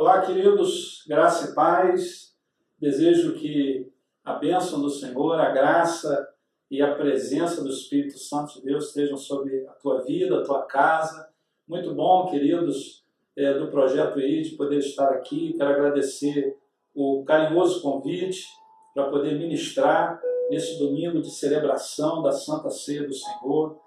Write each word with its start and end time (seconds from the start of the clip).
Olá, 0.00 0.22
queridos, 0.22 1.04
graça 1.06 1.50
e 1.50 1.54
paz. 1.54 2.34
Desejo 2.78 3.34
que 3.34 3.86
a 4.24 4.32
bênção 4.32 4.80
do 4.80 4.88
Senhor, 4.88 5.38
a 5.38 5.50
graça 5.50 6.26
e 6.70 6.80
a 6.80 6.94
presença 6.94 7.62
do 7.62 7.68
Espírito 7.68 8.18
Santo 8.18 8.54
de 8.54 8.62
Deus 8.62 8.86
estejam 8.86 9.18
sobre 9.18 9.66
a 9.68 9.72
tua 9.72 10.00
vida, 10.00 10.38
a 10.38 10.42
tua 10.42 10.62
casa. 10.62 11.28
Muito 11.68 11.94
bom, 11.94 12.30
queridos, 12.30 13.04
é, 13.36 13.52
do 13.52 13.70
Projeto 13.70 14.18
ID, 14.18 14.56
poder 14.56 14.78
estar 14.78 15.10
aqui. 15.10 15.52
Quero 15.52 15.68
agradecer 15.68 16.56
o 16.94 17.22
carinhoso 17.22 17.82
convite 17.82 18.46
para 18.94 19.10
poder 19.10 19.38
ministrar 19.38 20.18
nesse 20.48 20.78
domingo 20.78 21.20
de 21.20 21.30
celebração 21.30 22.22
da 22.22 22.32
Santa 22.32 22.70
Ceia 22.70 23.06
do 23.06 23.12
Senhor. 23.12 23.78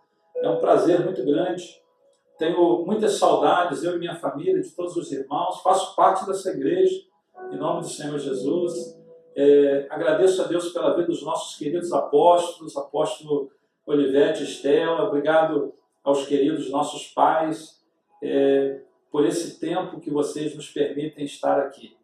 É 0.44 0.48
um 0.48 0.60
prazer 0.60 1.04
muito 1.04 1.26
grande 1.26 1.82
tenho 2.38 2.86
muitas 2.86 3.14
saudades, 3.14 3.84
eu 3.84 3.96
e 3.96 4.00
minha 4.00 4.16
família, 4.16 4.62
de 4.62 4.70
todos 4.72 4.96
os 4.96 5.12
irmãos. 5.12 5.62
Faço 5.62 5.96
parte 5.96 6.26
dessa 6.26 6.52
igreja, 6.52 6.96
em 7.52 7.58
nome 7.58 7.82
do 7.82 7.88
Senhor 7.88 8.18
Jesus. 8.18 8.98
É, 9.36 9.88
agradeço 9.90 10.42
a 10.42 10.48
Deus 10.48 10.72
pela 10.72 10.96
vida 10.96 11.08
dos 11.08 11.24
nossos 11.24 11.58
queridos 11.58 11.92
apóstolos, 11.92 12.76
apóstolo 12.76 13.52
Olivete 13.86 14.44
Estela. 14.44 15.08
Obrigado 15.08 15.74
aos 16.04 16.26
queridos 16.26 16.70
nossos 16.70 17.08
pais 17.08 17.82
é, 18.22 18.82
por 19.12 19.26
esse 19.26 19.60
tempo 19.60 20.00
que 20.00 20.10
vocês 20.10 20.56
nos 20.56 20.70
permitem 20.70 21.26
estar 21.26 21.60
aqui. 21.60 21.96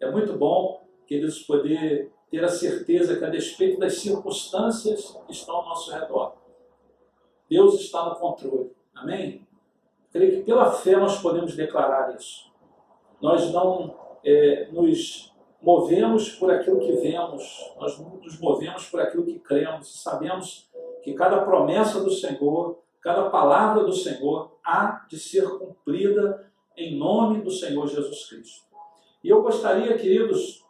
É 0.00 0.10
muito 0.10 0.32
bom, 0.32 0.86
queridos, 1.06 1.40
poder 1.40 2.10
ter 2.30 2.44
a 2.44 2.48
certeza 2.48 3.16
que, 3.16 3.24
a 3.24 3.28
despeito 3.28 3.78
das 3.78 3.94
circunstâncias 3.98 5.16
que 5.26 5.32
estão 5.32 5.56
ao 5.56 5.66
nosso 5.66 5.92
redor, 5.92 6.36
Deus 7.48 7.80
está 7.80 8.08
no 8.08 8.16
controle. 8.16 8.70
Amém? 8.94 9.46
Creio 10.12 10.38
que 10.38 10.42
pela 10.42 10.70
fé 10.72 10.96
nós 10.96 11.20
podemos 11.20 11.54
declarar 11.54 12.14
isso. 12.16 12.50
Nós 13.20 13.52
não 13.52 13.94
é, 14.24 14.68
nos 14.72 15.32
movemos 15.62 16.30
por 16.30 16.50
aquilo 16.50 16.80
que 16.80 16.92
vemos, 16.92 17.72
nós 17.78 17.98
nos 17.98 18.40
movemos 18.40 18.86
por 18.86 19.00
aquilo 19.00 19.24
que 19.24 19.38
cremos. 19.38 20.02
Sabemos 20.02 20.68
que 21.02 21.14
cada 21.14 21.42
promessa 21.42 22.02
do 22.02 22.10
Senhor, 22.10 22.78
cada 23.00 23.30
palavra 23.30 23.84
do 23.84 23.92
Senhor 23.92 24.58
há 24.64 25.06
de 25.08 25.18
ser 25.18 25.48
cumprida 25.58 26.50
em 26.76 26.96
nome 26.96 27.42
do 27.42 27.50
Senhor 27.50 27.86
Jesus 27.86 28.28
Cristo. 28.28 28.64
E 29.22 29.28
eu 29.28 29.42
gostaria, 29.42 29.96
queridos, 29.98 30.64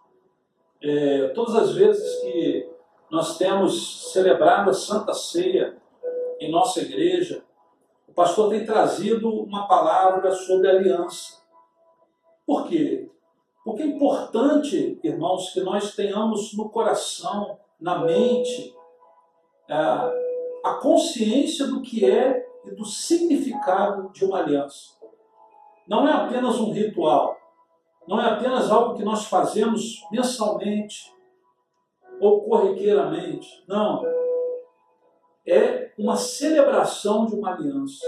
é, 0.82 1.28
todas 1.28 1.54
as 1.54 1.74
vezes 1.74 2.20
que 2.20 2.68
nós 3.10 3.38
temos 3.38 4.12
celebrado 4.12 4.70
a 4.70 4.74
Santa 4.74 5.12
Ceia 5.14 5.76
em 6.40 6.50
nossa 6.50 6.80
igreja, 6.80 7.44
pastor 8.20 8.50
tem 8.50 8.66
trazido 8.66 9.30
uma 9.30 9.66
palavra 9.66 10.30
sobre 10.30 10.68
aliança. 10.68 11.40
Por 12.46 12.68
quê? 12.68 13.10
Porque 13.64 13.82
é 13.82 13.86
importante, 13.86 15.00
irmãos, 15.02 15.50
que 15.54 15.60
nós 15.60 15.94
tenhamos 15.94 16.54
no 16.54 16.68
coração, 16.68 17.58
na 17.80 18.00
mente, 18.00 18.74
a 19.70 20.74
consciência 20.82 21.66
do 21.66 21.80
que 21.80 22.04
é 22.04 22.46
e 22.66 22.72
do 22.72 22.84
significado 22.84 24.12
de 24.12 24.26
uma 24.26 24.40
aliança. 24.40 24.98
Não 25.88 26.06
é 26.06 26.12
apenas 26.12 26.60
um 26.60 26.72
ritual, 26.72 27.38
não 28.06 28.20
é 28.20 28.26
apenas 28.26 28.70
algo 28.70 28.96
que 28.98 29.02
nós 29.02 29.24
fazemos 29.24 30.06
mensalmente 30.12 31.10
ou 32.20 32.42
corriqueiramente. 32.42 33.64
Não 33.66 34.19
é 35.46 35.92
uma 35.98 36.16
celebração 36.16 37.26
de 37.26 37.34
uma 37.34 37.54
aliança. 37.54 38.06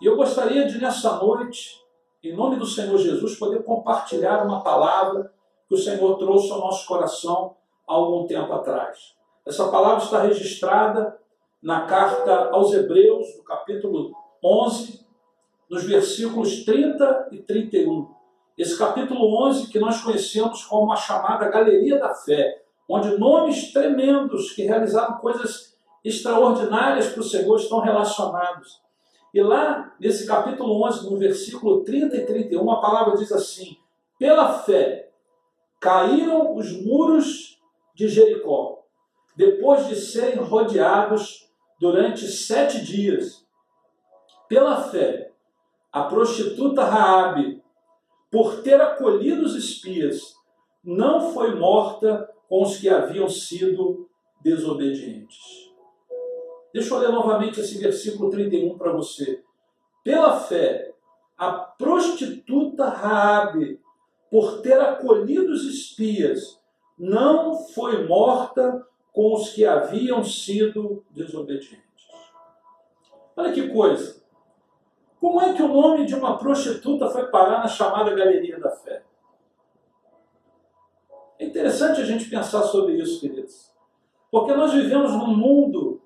E 0.00 0.06
eu 0.06 0.16
gostaria 0.16 0.66
de, 0.66 0.78
nessa 0.78 1.16
noite, 1.16 1.82
em 2.22 2.34
nome 2.34 2.56
do 2.56 2.66
Senhor 2.66 2.96
Jesus, 2.98 3.36
poder 3.36 3.62
compartilhar 3.64 4.44
uma 4.44 4.62
palavra 4.62 5.32
que 5.68 5.74
o 5.74 5.78
Senhor 5.78 6.16
trouxe 6.16 6.50
ao 6.50 6.60
nosso 6.60 6.86
coração 6.86 7.56
há 7.86 7.94
algum 7.94 8.26
tempo 8.26 8.52
atrás. 8.52 9.14
Essa 9.46 9.68
palavra 9.68 10.04
está 10.04 10.22
registrada 10.22 11.18
na 11.62 11.86
carta 11.86 12.50
aos 12.50 12.72
Hebreus, 12.72 13.36
no 13.36 13.44
capítulo 13.44 14.12
11, 14.42 15.06
nos 15.68 15.84
versículos 15.84 16.64
30 16.64 17.28
e 17.32 17.38
31. 17.38 18.08
Esse 18.56 18.78
capítulo 18.78 19.46
11 19.46 19.68
que 19.68 19.78
nós 19.78 20.00
conhecemos 20.00 20.64
como 20.64 20.92
a 20.92 20.96
chamada 20.96 21.48
Galeria 21.48 21.98
da 21.98 22.14
Fé, 22.14 22.62
onde 22.88 23.18
nomes 23.18 23.72
tremendos 23.72 24.52
que 24.52 24.62
realizaram 24.62 25.18
coisas 25.18 25.67
extraordinárias 26.04 27.08
para 27.08 27.20
o 27.20 27.24
Senhor 27.24 27.56
estão 27.56 27.80
relacionados. 27.80 28.80
E 29.32 29.42
lá, 29.42 29.94
nesse 30.00 30.26
capítulo 30.26 30.82
11, 30.86 31.10
no 31.10 31.18
versículo 31.18 31.84
30 31.84 32.16
e 32.16 32.26
31, 32.26 32.70
a 32.70 32.80
palavra 32.80 33.16
diz 33.16 33.30
assim: 33.30 33.76
Pela 34.18 34.58
fé 34.60 35.10
caíram 35.80 36.56
os 36.56 36.72
muros 36.84 37.60
de 37.94 38.08
Jericó, 38.08 38.84
depois 39.36 39.86
de 39.86 39.96
serem 39.96 40.42
rodeados 40.42 41.48
durante 41.78 42.26
sete 42.26 42.84
dias. 42.84 43.46
Pela 44.48 44.82
fé, 44.88 45.30
a 45.92 46.04
prostituta 46.04 46.84
Raabe, 46.84 47.62
por 48.30 48.62
ter 48.62 48.80
acolhido 48.80 49.44
os 49.44 49.54
espias, 49.54 50.34
não 50.82 51.32
foi 51.32 51.54
morta 51.54 52.28
com 52.48 52.62
os 52.62 52.78
que 52.78 52.88
haviam 52.88 53.28
sido 53.28 54.08
desobedientes. 54.42 55.67
Deixa 56.72 56.94
eu 56.94 56.98
ler 56.98 57.10
novamente 57.10 57.60
esse 57.60 57.78
versículo 57.78 58.30
31 58.30 58.76
para 58.76 58.92
você. 58.92 59.42
Pela 60.04 60.38
fé, 60.40 60.94
a 61.36 61.52
prostituta 61.52 62.88
Raabe, 62.88 63.80
por 64.30 64.60
ter 64.60 64.78
acolhido 64.80 65.52
os 65.52 65.64
espias, 65.64 66.60
não 66.98 67.54
foi 67.54 68.06
morta 68.06 68.86
com 69.12 69.34
os 69.34 69.50
que 69.50 69.64
haviam 69.64 70.22
sido 70.22 71.04
desobedientes. 71.10 71.78
Olha 73.36 73.52
que 73.52 73.68
coisa. 73.68 74.22
Como 75.20 75.40
é 75.40 75.52
que 75.52 75.62
o 75.62 75.68
nome 75.68 76.06
de 76.06 76.14
uma 76.14 76.38
prostituta 76.38 77.08
foi 77.08 77.26
parar 77.26 77.58
na 77.58 77.68
chamada 77.68 78.14
Galeria 78.14 78.58
da 78.60 78.70
Fé? 78.70 79.02
É 81.38 81.44
interessante 81.44 82.00
a 82.00 82.04
gente 82.04 82.28
pensar 82.28 82.62
sobre 82.62 82.94
isso, 82.94 83.20
queridos. 83.20 83.72
Porque 84.30 84.52
nós 84.54 84.72
vivemos 84.72 85.12
num 85.12 85.36
mundo 85.36 85.97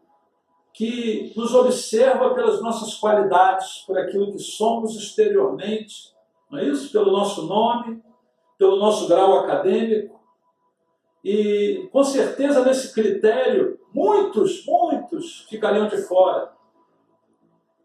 que 0.72 1.32
nos 1.36 1.54
observa 1.54 2.34
pelas 2.34 2.62
nossas 2.62 2.94
qualidades, 2.94 3.84
por 3.86 3.98
aquilo 3.98 4.32
que 4.32 4.38
somos 4.38 4.96
exteriormente, 4.96 6.12
não 6.50 6.58
é 6.58 6.64
isso? 6.64 6.90
Pelo 6.90 7.12
nosso 7.12 7.46
nome, 7.46 8.02
pelo 8.58 8.76
nosso 8.76 9.06
grau 9.06 9.40
acadêmico. 9.40 10.20
E 11.22 11.88
com 11.92 12.02
certeza 12.02 12.64
nesse 12.64 12.92
critério, 12.94 13.78
muitos, 13.92 14.64
muitos 14.66 15.46
ficariam 15.48 15.88
de 15.88 15.98
fora. 16.02 16.52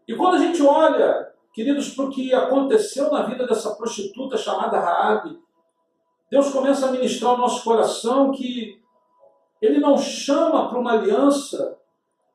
E 0.06 0.14
quando 0.14 0.36
a 0.36 0.38
gente 0.38 0.62
olha, 0.62 1.30
queridos, 1.52 1.94
para 1.94 2.06
o 2.06 2.10
que 2.10 2.32
aconteceu 2.32 3.10
na 3.10 3.22
vida 3.24 3.46
dessa 3.46 3.74
prostituta 3.74 4.36
chamada 4.38 4.80
Raabe, 4.80 5.38
Deus 6.30 6.50
começa 6.50 6.88
a 6.88 6.92
ministrar 6.92 7.32
ao 7.32 7.38
nosso 7.38 7.62
coração 7.62 8.32
que 8.32 8.80
Ele 9.60 9.78
não 9.78 9.96
chama 9.98 10.68
para 10.68 10.78
uma 10.78 10.92
aliança 10.92 11.77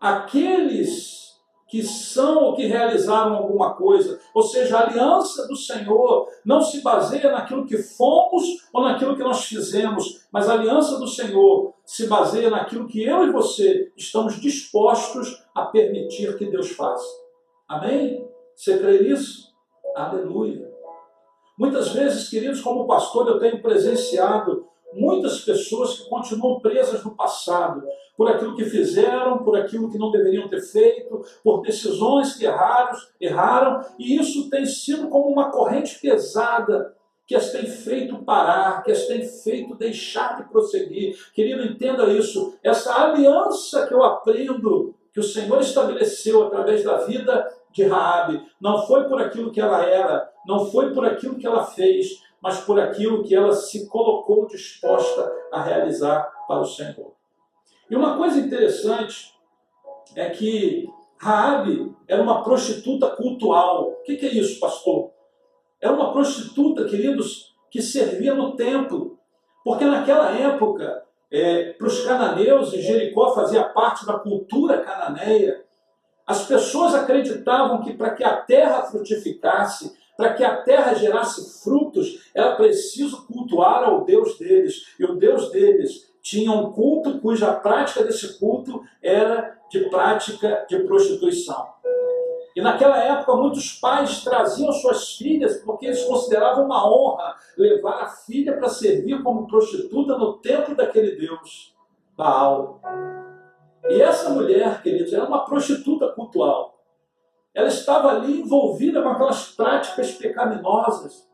aqueles 0.04 1.14
que 1.70 1.82
são 1.82 2.44
ou 2.44 2.56
que 2.56 2.68
realizaram 2.68 3.36
alguma 3.36 3.74
coisa. 3.74 4.20
Ou 4.36 4.44
seja, 4.44 4.78
a 4.78 4.84
aliança 4.84 5.48
do 5.48 5.56
Senhor 5.56 6.28
não 6.46 6.62
se 6.62 6.82
baseia 6.82 7.32
naquilo 7.32 7.66
que 7.66 7.78
fomos 7.78 8.44
ou 8.74 8.84
naquilo 8.84 9.16
que 9.16 9.24
nós 9.24 9.46
fizemos, 9.46 10.28
mas 10.32 10.50
a 10.50 10.54
aliança 10.54 11.00
do 11.00 11.08
Senhor 11.08 11.74
se 11.86 12.08
baseia 12.08 12.50
naquilo 12.50 12.86
que 12.86 13.02
eu 13.02 13.24
e 13.24 13.32
você 13.32 13.94
estamos 13.96 14.40
dispostos 14.42 15.42
a 15.56 15.66
permitir 15.68 16.38
que 16.38 16.46
Deus 16.46 16.72
faça. 16.72 17.08
Amém? 17.68 18.28
Você 18.54 18.78
crê 18.78 19.02
nisso? 19.04 19.54
Aleluia. 19.96 20.70
Muitas 21.58 21.90
vezes, 21.94 22.30
queridos, 22.30 22.60
como 22.60 22.86
pastor, 22.86 23.28
eu 23.30 23.40
tenho 23.40 23.62
presenciado 23.62 24.68
muitas 24.96 25.42
pessoas 25.42 26.00
que 26.00 26.10
continuam 26.10 26.60
presas 26.60 27.04
no 27.04 27.16
passado, 27.16 27.84
por 28.16 28.30
aquilo 28.30 28.56
que 28.56 28.66
fizeram, 28.66 29.44
por 29.44 29.58
aquilo 29.58 29.90
que 29.92 29.98
não 29.98 30.12
deveriam 30.12 30.48
ter 30.48 30.62
feito, 30.62 31.24
por 31.44 31.62
decisões 31.62 32.36
que 32.36 32.46
erraram, 32.46 32.98
erraram, 33.20 33.86
e 33.98 34.16
isso 34.16 34.50
tem 34.50 34.66
sido 34.66 35.10
como 35.10 35.30
uma 35.30 35.52
corrente 35.52 36.00
pesada 36.00 36.96
que 37.26 37.36
as 37.36 37.52
tem 37.52 37.66
feito 37.66 38.24
parar, 38.24 38.84
que 38.84 38.92
as 38.92 39.08
tem 39.08 39.26
feito 39.26 39.76
deixar 39.76 40.38
de 40.38 40.50
prosseguir. 40.50 41.18
Querido, 41.34 41.64
entenda 41.64 42.12
isso. 42.12 42.58
Essa 42.62 42.94
aliança 42.94 43.88
que 43.88 43.94
eu 43.94 44.04
aprendo, 44.04 44.94
que 45.14 45.20
o 45.20 45.24
Senhor 45.24 45.62
estabeleceu 45.62 46.44
através 46.44 46.84
da 46.84 46.98
vida 46.98 47.50
de 47.72 47.84
Raabe, 47.84 48.42
não 48.62 48.86
foi 48.86 49.06
por 49.06 49.22
aquilo 49.22 49.52
que 49.52 49.62
ela 49.62 49.84
era, 49.84 50.30
não 50.46 50.66
foi 50.66 50.94
por 50.94 51.06
aquilo 51.06 51.38
que 51.38 51.48
ela 51.48 51.64
fez, 51.66 52.22
mas 52.44 52.60
por 52.60 52.78
aquilo 52.78 53.24
que 53.24 53.34
ela 53.34 53.54
se 53.54 53.88
colocou 53.88 54.46
disposta 54.46 55.32
a 55.50 55.62
realizar 55.62 56.30
para 56.46 56.60
o 56.60 56.66
Senhor. 56.66 57.14
E 57.90 57.96
uma 57.96 58.18
coisa 58.18 58.38
interessante 58.38 59.34
é 60.14 60.30
que 60.30 60.90
Raabe 61.18 61.96
era 62.06 62.22
uma 62.22 62.44
prostituta 62.44 63.10
cultual. 63.12 63.92
O 63.92 64.04
que 64.04 64.14
é 64.26 64.34
isso, 64.34 64.60
pastor? 64.60 65.12
Era 65.80 65.94
uma 65.94 66.12
prostituta, 66.12 66.84
queridos, 66.84 67.56
que 67.72 67.82
servia 67.82 68.36
no 68.36 68.58
templo. 68.58 69.18
Porque 69.64 69.86
naquela 69.86 70.32
época, 70.32 71.06
é, 71.32 71.72
para 71.74 71.88
os 71.88 72.04
cananeus, 72.04 72.74
e 72.74 72.82
Jericó 72.82 73.34
fazia 73.34 73.64
parte 73.64 74.06
da 74.06 74.20
cultura 74.20 74.82
cananeia, 74.82 75.64
as 76.28 76.46
pessoas 76.46 76.94
acreditavam 76.94 77.82
que 77.82 77.94
para 77.94 78.12
que 78.12 78.24
a 78.24 78.36
terra 78.36 78.84
frutificasse, 78.84 79.96
para 80.18 80.34
que 80.34 80.44
a 80.44 80.58
terra 80.58 80.94
gerasse 80.94 81.64
frutos, 81.64 82.30
era 82.34 82.56
preciso 82.56 83.26
cultuar 83.26 83.84
ao 83.84 84.06
Deus 84.06 84.38
deles. 84.38 84.96
E 85.00 85.06
o 85.06 85.16
Deus 85.16 85.52
deles 85.52 86.12
tinha 86.22 86.52
um 86.52 86.72
culto 86.72 87.20
cuja 87.20 87.54
prática 87.54 88.04
desse 88.04 88.40
culto 88.40 88.82
era 89.02 89.58
de 89.70 89.90
prática 89.90 90.66
de 90.70 90.80
prostituição. 90.80 91.74
E 92.56 92.62
naquela 92.62 92.98
época, 92.98 93.36
muitos 93.36 93.74
pais 93.74 94.24
traziam 94.24 94.72
suas 94.72 95.16
filhas 95.16 95.58
porque 95.64 95.88
eles 95.88 96.04
consideravam 96.04 96.66
uma 96.66 96.88
honra 96.88 97.36
levar 97.58 98.04
a 98.04 98.08
filha 98.08 98.56
para 98.56 98.70
servir 98.70 99.24
como 99.24 99.48
prostituta 99.48 100.18
no 100.18 100.34
templo 100.34 100.76
daquele 100.76 101.16
Deus, 101.16 101.76
Baal. 102.16 102.80
E 103.90 104.00
essa 104.00 104.30
mulher, 104.30 104.84
queridos, 104.84 105.12
era 105.12 105.26
uma 105.26 105.46
prostituta 105.46 106.10
cultual. 106.10 106.73
Ela 107.54 107.68
estava 107.68 108.10
ali 108.10 108.42
envolvida 108.42 109.02
com 109.02 109.10
aquelas 109.10 109.50
práticas 109.50 110.12
pecaminosas. 110.12 111.28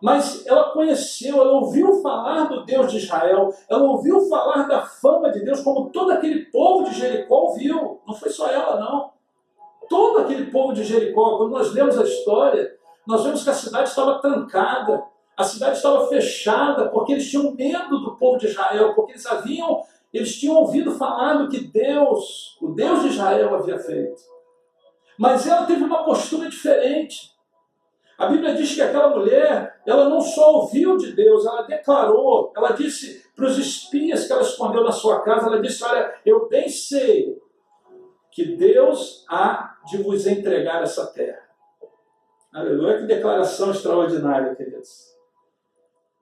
Mas 0.00 0.46
ela 0.46 0.70
conheceu, 0.70 1.40
ela 1.40 1.52
ouviu 1.52 2.00
falar 2.00 2.44
do 2.44 2.64
Deus 2.64 2.92
de 2.92 2.98
Israel, 2.98 3.52
ela 3.68 3.82
ouviu 3.82 4.28
falar 4.28 4.68
da 4.68 4.82
fama 4.82 5.30
de 5.32 5.44
Deus, 5.44 5.60
como 5.60 5.90
todo 5.90 6.12
aquele 6.12 6.44
povo 6.46 6.84
de 6.84 6.94
Jericó 6.94 7.46
ouviu. 7.46 8.00
Não 8.06 8.14
foi 8.14 8.30
só 8.30 8.48
ela, 8.48 8.78
não. 8.78 9.10
Todo 9.88 10.20
aquele 10.20 10.50
povo 10.50 10.72
de 10.72 10.84
Jericó, 10.84 11.38
quando 11.38 11.50
nós 11.50 11.72
lemos 11.72 11.98
a 11.98 12.04
história, 12.04 12.70
nós 13.06 13.24
vemos 13.24 13.42
que 13.42 13.50
a 13.50 13.54
cidade 13.54 13.88
estava 13.88 14.20
trancada, 14.20 15.02
a 15.36 15.42
cidade 15.42 15.76
estava 15.76 16.06
fechada, 16.08 16.88
porque 16.90 17.12
eles 17.12 17.28
tinham 17.28 17.54
medo 17.54 17.98
do 18.00 18.16
povo 18.16 18.38
de 18.38 18.46
Israel, 18.46 18.94
porque 18.94 19.12
eles 19.12 19.26
haviam, 19.26 19.82
eles 20.12 20.38
tinham 20.38 20.56
ouvido 20.56 20.92
falar 20.92 21.34
do 21.34 21.48
que 21.48 21.58
Deus, 21.58 22.56
o 22.60 22.68
Deus 22.68 23.02
de 23.02 23.08
Israel 23.08 23.54
havia 23.54 23.78
feito. 23.78 24.20
Mas 25.18 25.46
ela 25.46 25.66
teve 25.66 25.82
uma 25.82 26.04
postura 26.04 26.48
diferente. 26.48 27.36
A 28.16 28.26
Bíblia 28.26 28.54
diz 28.54 28.74
que 28.74 28.82
aquela 28.82 29.10
mulher, 29.10 29.80
ela 29.86 30.08
não 30.08 30.20
só 30.20 30.54
ouviu 30.54 30.96
de 30.96 31.12
Deus, 31.12 31.44
ela 31.44 31.62
declarou, 31.62 32.52
ela 32.56 32.70
disse 32.70 33.24
para 33.34 33.46
os 33.46 33.58
espias 33.58 34.26
que 34.26 34.32
ela 34.32 34.42
escondeu 34.42 34.82
na 34.82 34.92
sua 34.92 35.22
casa, 35.22 35.46
ela 35.46 35.60
disse: 35.60 35.84
Olha, 35.84 36.14
eu 36.24 36.48
bem 36.48 36.68
sei 36.68 37.36
que 38.32 38.56
Deus 38.56 39.24
há 39.28 39.78
de 39.86 40.02
vos 40.02 40.26
entregar 40.26 40.82
essa 40.82 41.06
terra. 41.12 41.48
Aleluia, 42.52 42.98
que 42.98 43.06
declaração 43.06 43.70
extraordinária, 43.70 44.54
queridos. 44.54 45.16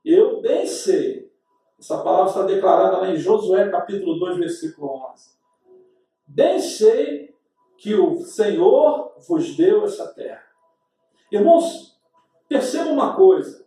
Eu 0.04 0.40
bem 0.40 0.66
sei, 0.66 1.30
essa 1.78 2.02
palavra 2.02 2.28
está 2.28 2.42
declarada 2.42 2.98
lá 2.98 3.10
em 3.10 3.16
Josué 3.16 3.68
capítulo 3.70 4.18
2, 4.18 4.38
versículo 4.38 5.10
11. 5.12 5.36
Bem 6.26 6.60
sei 6.60 7.35
que 7.78 7.94
o 7.94 8.20
Senhor 8.20 9.12
vos 9.28 9.56
deu 9.56 9.84
essa 9.84 10.06
terra. 10.14 10.42
Irmãos, 11.30 11.96
perceba 12.48 12.90
uma 12.90 13.14
coisa. 13.14 13.66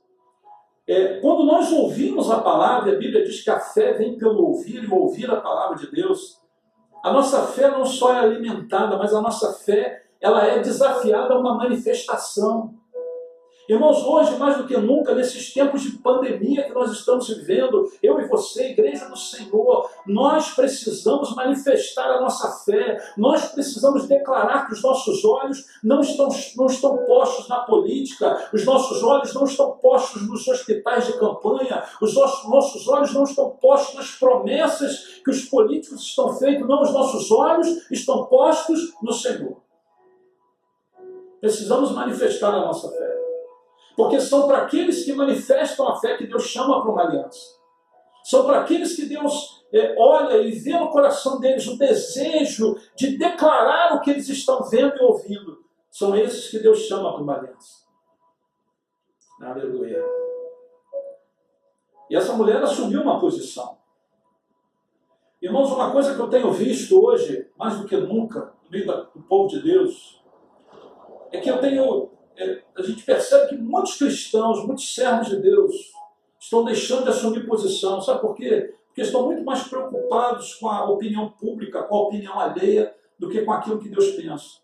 É, 0.87 1.19
quando 1.19 1.43
nós 1.43 1.71
ouvimos 1.71 2.31
a 2.31 2.39
palavra, 2.39 2.93
a 2.93 2.97
Bíblia 2.97 3.23
diz 3.23 3.43
que 3.43 3.49
a 3.49 3.59
fé 3.59 3.93
vem 3.93 4.17
pelo 4.17 4.47
ouvir 4.47 4.83
e 4.83 4.91
ouvir 4.91 5.29
a 5.29 5.39
palavra 5.39 5.77
de 5.77 5.91
Deus. 5.91 6.41
A 7.03 7.13
nossa 7.13 7.43
fé 7.47 7.69
não 7.69 7.85
só 7.85 8.13
é 8.13 8.19
alimentada, 8.19 8.97
mas 8.97 9.13
a 9.13 9.21
nossa 9.21 9.53
fé 9.53 10.03
ela 10.19 10.45
é 10.45 10.59
desafiada 10.59 11.33
a 11.33 11.39
uma 11.39 11.55
manifestação. 11.55 12.73
Irmãos, 13.69 14.03
hoje, 14.03 14.35
mais 14.35 14.57
do 14.57 14.65
que 14.65 14.75
nunca, 14.75 15.13
nesses 15.13 15.53
tempos 15.53 15.83
de 15.83 15.91
pandemia 15.91 16.63
que 16.63 16.73
nós 16.73 16.91
estamos 16.91 17.27
vivendo, 17.27 17.87
eu 18.01 18.19
e 18.19 18.27
você, 18.27 18.71
Igreja 18.71 19.05
do 19.05 19.15
Senhor, 19.15 19.87
nós 20.07 20.55
precisamos 20.55 21.35
manifestar 21.35 22.15
a 22.15 22.19
nossa 22.19 22.49
fé, 22.65 22.97
nós 23.15 23.49
precisamos 23.49 24.07
declarar 24.07 24.65
que 24.65 24.73
os 24.73 24.81
nossos 24.81 25.23
olhos 25.23 25.67
não 25.83 26.01
estão, 26.01 26.29
não 26.57 26.65
estão 26.65 26.97
postos 27.05 27.47
na 27.47 27.59
política, 27.59 28.49
os 28.51 28.65
nossos 28.65 29.03
olhos 29.03 29.35
não 29.35 29.43
estão 29.43 29.73
postos 29.73 30.27
nos 30.27 30.47
hospitais 30.47 31.05
de 31.05 31.19
campanha, 31.19 31.83
os 32.01 32.15
nossos, 32.15 32.49
nossos 32.49 32.87
olhos 32.87 33.13
não 33.13 33.23
estão 33.23 33.51
postos 33.51 33.93
nas 33.93 34.11
promessas 34.13 35.21
que 35.23 35.29
os 35.29 35.45
políticos 35.45 36.01
estão 36.01 36.35
feitos, 36.35 36.67
não, 36.67 36.81
os 36.81 36.91
nossos 36.91 37.29
olhos 37.29 37.67
estão 37.91 38.25
postos 38.25 38.95
no 39.03 39.13
Senhor. 39.13 39.61
Precisamos 41.39 41.91
manifestar 41.91 42.49
a 42.55 42.65
nossa 42.65 42.89
fé. 42.89 43.18
Porque 43.95 44.19
são 44.19 44.47
para 44.47 44.63
aqueles 44.63 45.03
que 45.03 45.13
manifestam 45.13 45.87
a 45.87 45.99
fé 45.99 46.17
que 46.17 46.27
Deus 46.27 46.43
chama 46.43 46.81
para 46.81 46.91
uma 46.91 47.03
aliança. 47.03 47.59
São 48.23 48.45
para 48.45 48.61
aqueles 48.61 48.95
que 48.95 49.05
Deus 49.05 49.63
é, 49.73 49.95
olha 49.97 50.37
e 50.37 50.51
vê 50.51 50.77
no 50.77 50.89
coração 50.89 51.39
deles 51.39 51.67
o 51.67 51.77
desejo 51.77 52.77
de 52.95 53.17
declarar 53.17 53.95
o 53.95 54.01
que 54.01 54.11
eles 54.11 54.27
estão 54.29 54.63
vendo 54.63 54.95
e 54.97 55.03
ouvindo. 55.03 55.63
São 55.91 56.15
esses 56.15 56.49
que 56.49 56.59
Deus 56.59 56.79
chama 56.79 57.13
para 57.13 57.21
uma 57.21 57.37
aliança. 57.37 57.85
Aleluia. 59.41 60.03
E 62.09 62.15
essa 62.15 62.33
mulher 62.33 62.61
assumiu 62.61 63.01
uma 63.01 63.19
posição. 63.19 63.77
Irmãos, 65.41 65.71
uma 65.71 65.91
coisa 65.91 66.15
que 66.15 66.19
eu 66.19 66.29
tenho 66.29 66.51
visto 66.51 67.01
hoje, 67.01 67.49
mais 67.57 67.77
do 67.79 67.87
que 67.87 67.95
nunca, 67.95 68.53
no 68.65 68.69
meio 68.69 68.85
do 68.85 69.21
povo 69.21 69.47
de 69.47 69.61
Deus, 69.61 70.21
é 71.31 71.39
que 71.39 71.49
eu 71.49 71.59
tenho 71.61 72.11
a 72.75 72.81
gente 72.81 73.03
percebe 73.03 73.49
que 73.49 73.57
muitos 73.57 73.97
cristãos, 73.97 74.65
muitos 74.65 74.93
servos 74.93 75.27
de 75.27 75.37
Deus, 75.37 75.75
estão 76.39 76.63
deixando 76.63 77.03
de 77.03 77.09
assumir 77.09 77.45
posição. 77.45 78.01
Sabe 78.01 78.21
por 78.21 78.35
quê? 78.35 78.73
Porque 78.87 79.01
estão 79.01 79.25
muito 79.25 79.43
mais 79.43 79.63
preocupados 79.63 80.55
com 80.55 80.69
a 80.69 80.89
opinião 80.89 81.29
pública, 81.31 81.83
com 81.83 81.95
a 81.95 82.01
opinião 82.03 82.39
alheia, 82.39 82.95
do 83.17 83.29
que 83.29 83.41
com 83.41 83.51
aquilo 83.51 83.79
que 83.79 83.89
Deus 83.89 84.11
pensa. 84.11 84.59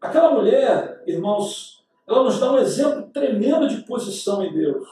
Aquela 0.00 0.30
mulher, 0.30 1.02
irmãos, 1.06 1.84
ela 2.06 2.22
nos 2.22 2.38
dá 2.38 2.52
um 2.52 2.58
exemplo 2.58 3.10
tremendo 3.12 3.66
de 3.66 3.82
posição 3.82 4.44
em 4.44 4.52
Deus. 4.52 4.86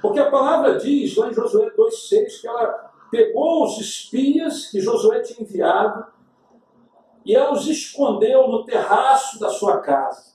Porque 0.00 0.18
a 0.18 0.30
palavra 0.30 0.78
diz, 0.78 1.16
lá 1.16 1.28
em 1.28 1.34
Josué 1.34 1.70
2,6, 1.70 2.40
que 2.40 2.48
ela 2.48 2.90
pegou 3.10 3.64
os 3.64 3.78
espias 3.78 4.66
que 4.66 4.80
Josué 4.80 5.20
tinha 5.20 5.42
enviado 5.42 6.06
e 7.24 7.34
ela 7.34 7.52
os 7.52 7.66
escondeu 7.66 8.48
no 8.48 8.64
terraço 8.64 9.40
da 9.40 9.48
sua 9.48 9.80
casa. 9.80 10.34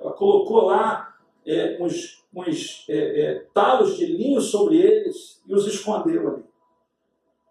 Ela 0.00 0.12
colocou 0.12 0.66
lá 0.66 1.14
é, 1.46 1.76
uns, 1.80 2.24
uns 2.34 2.86
é, 2.88 3.20
é, 3.20 3.34
talos 3.52 3.96
de 3.96 4.06
linho 4.06 4.40
sobre 4.40 4.78
eles 4.78 5.42
e 5.46 5.54
os 5.54 5.66
escondeu 5.66 6.28
ali. 6.28 6.44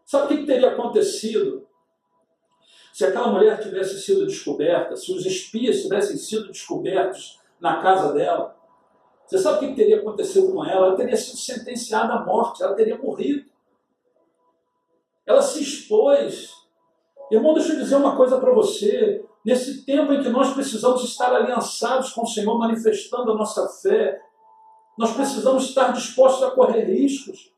Sabe 0.04 0.26
o 0.26 0.38
que, 0.38 0.46
teria 0.46 0.72
acontecido 0.72 1.68
se 2.92 3.06
aquela 3.06 3.30
mulher 3.30 3.60
tivesse 3.62 4.00
sido 4.02 4.26
descoberta, 4.26 4.96
se 4.96 5.12
os 5.12 5.26
espias 5.26 5.82
tivessem 5.82 6.18
sido 6.18 6.48
descobertos 6.48 7.40
na 7.60 7.82
casa 7.82 8.14
dela? 8.14 8.56
Você 9.26 9.38
sabe 9.38 9.66
o 9.66 9.70
que 9.70 9.76
teria 9.76 10.00
acontecido 10.00 10.52
com 10.52 10.66
ela? 10.66 10.88
Ela 10.88 10.96
teria 10.96 11.16
sido 11.16 11.38
sentenciada 11.38 12.14
à 12.14 12.26
morte, 12.26 12.62
ela 12.62 12.76
teria 12.76 12.98
morrido. 12.98 13.50
Ela 15.26 15.42
se 15.42 15.64
expôs 15.64 16.63
Irmão, 17.32 17.54
deixa 17.54 17.74
eu 17.74 17.80
dizer 17.80 17.96
uma 17.96 18.16
coisa 18.16 18.40
para 18.40 18.54
você. 18.54 19.26
Nesse 19.46 19.86
tempo 19.86 20.14
em 20.14 20.22
que 20.22 20.30
nós 20.30 20.54
precisamos 20.54 21.04
estar 21.04 21.34
aliançados 21.34 22.12
com 22.12 22.22
o 22.22 22.28
Senhor, 22.28 22.58
manifestando 22.58 23.32
a 23.32 23.36
nossa 23.36 23.68
fé, 23.68 24.22
nós 24.98 25.14
precisamos 25.14 25.66
estar 25.66 25.92
dispostos 25.92 26.44
a 26.44 26.52
correr 26.52 26.84
riscos. 26.86 27.52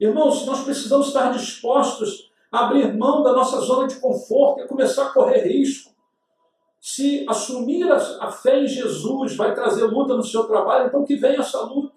Irmãos, 0.00 0.44
nós 0.46 0.64
precisamos 0.64 1.08
estar 1.08 1.30
dispostos 1.32 2.30
a 2.50 2.66
abrir 2.66 2.92
mão 2.92 3.22
da 3.22 3.32
nossa 3.32 3.60
zona 3.60 3.86
de 3.86 4.00
conforto 4.00 4.60
e 4.60 4.66
começar 4.66 5.06
a 5.06 5.12
correr 5.12 5.46
risco. 5.46 5.92
Se 6.80 7.24
assumir 7.28 7.88
a 7.92 8.32
fé 8.32 8.60
em 8.60 8.66
Jesus 8.66 9.36
vai 9.36 9.54
trazer 9.54 9.84
luta 9.84 10.16
no 10.16 10.24
seu 10.24 10.44
trabalho, 10.44 10.88
então 10.88 11.04
que 11.04 11.14
venha 11.14 11.38
essa 11.38 11.60
luta. 11.62 11.94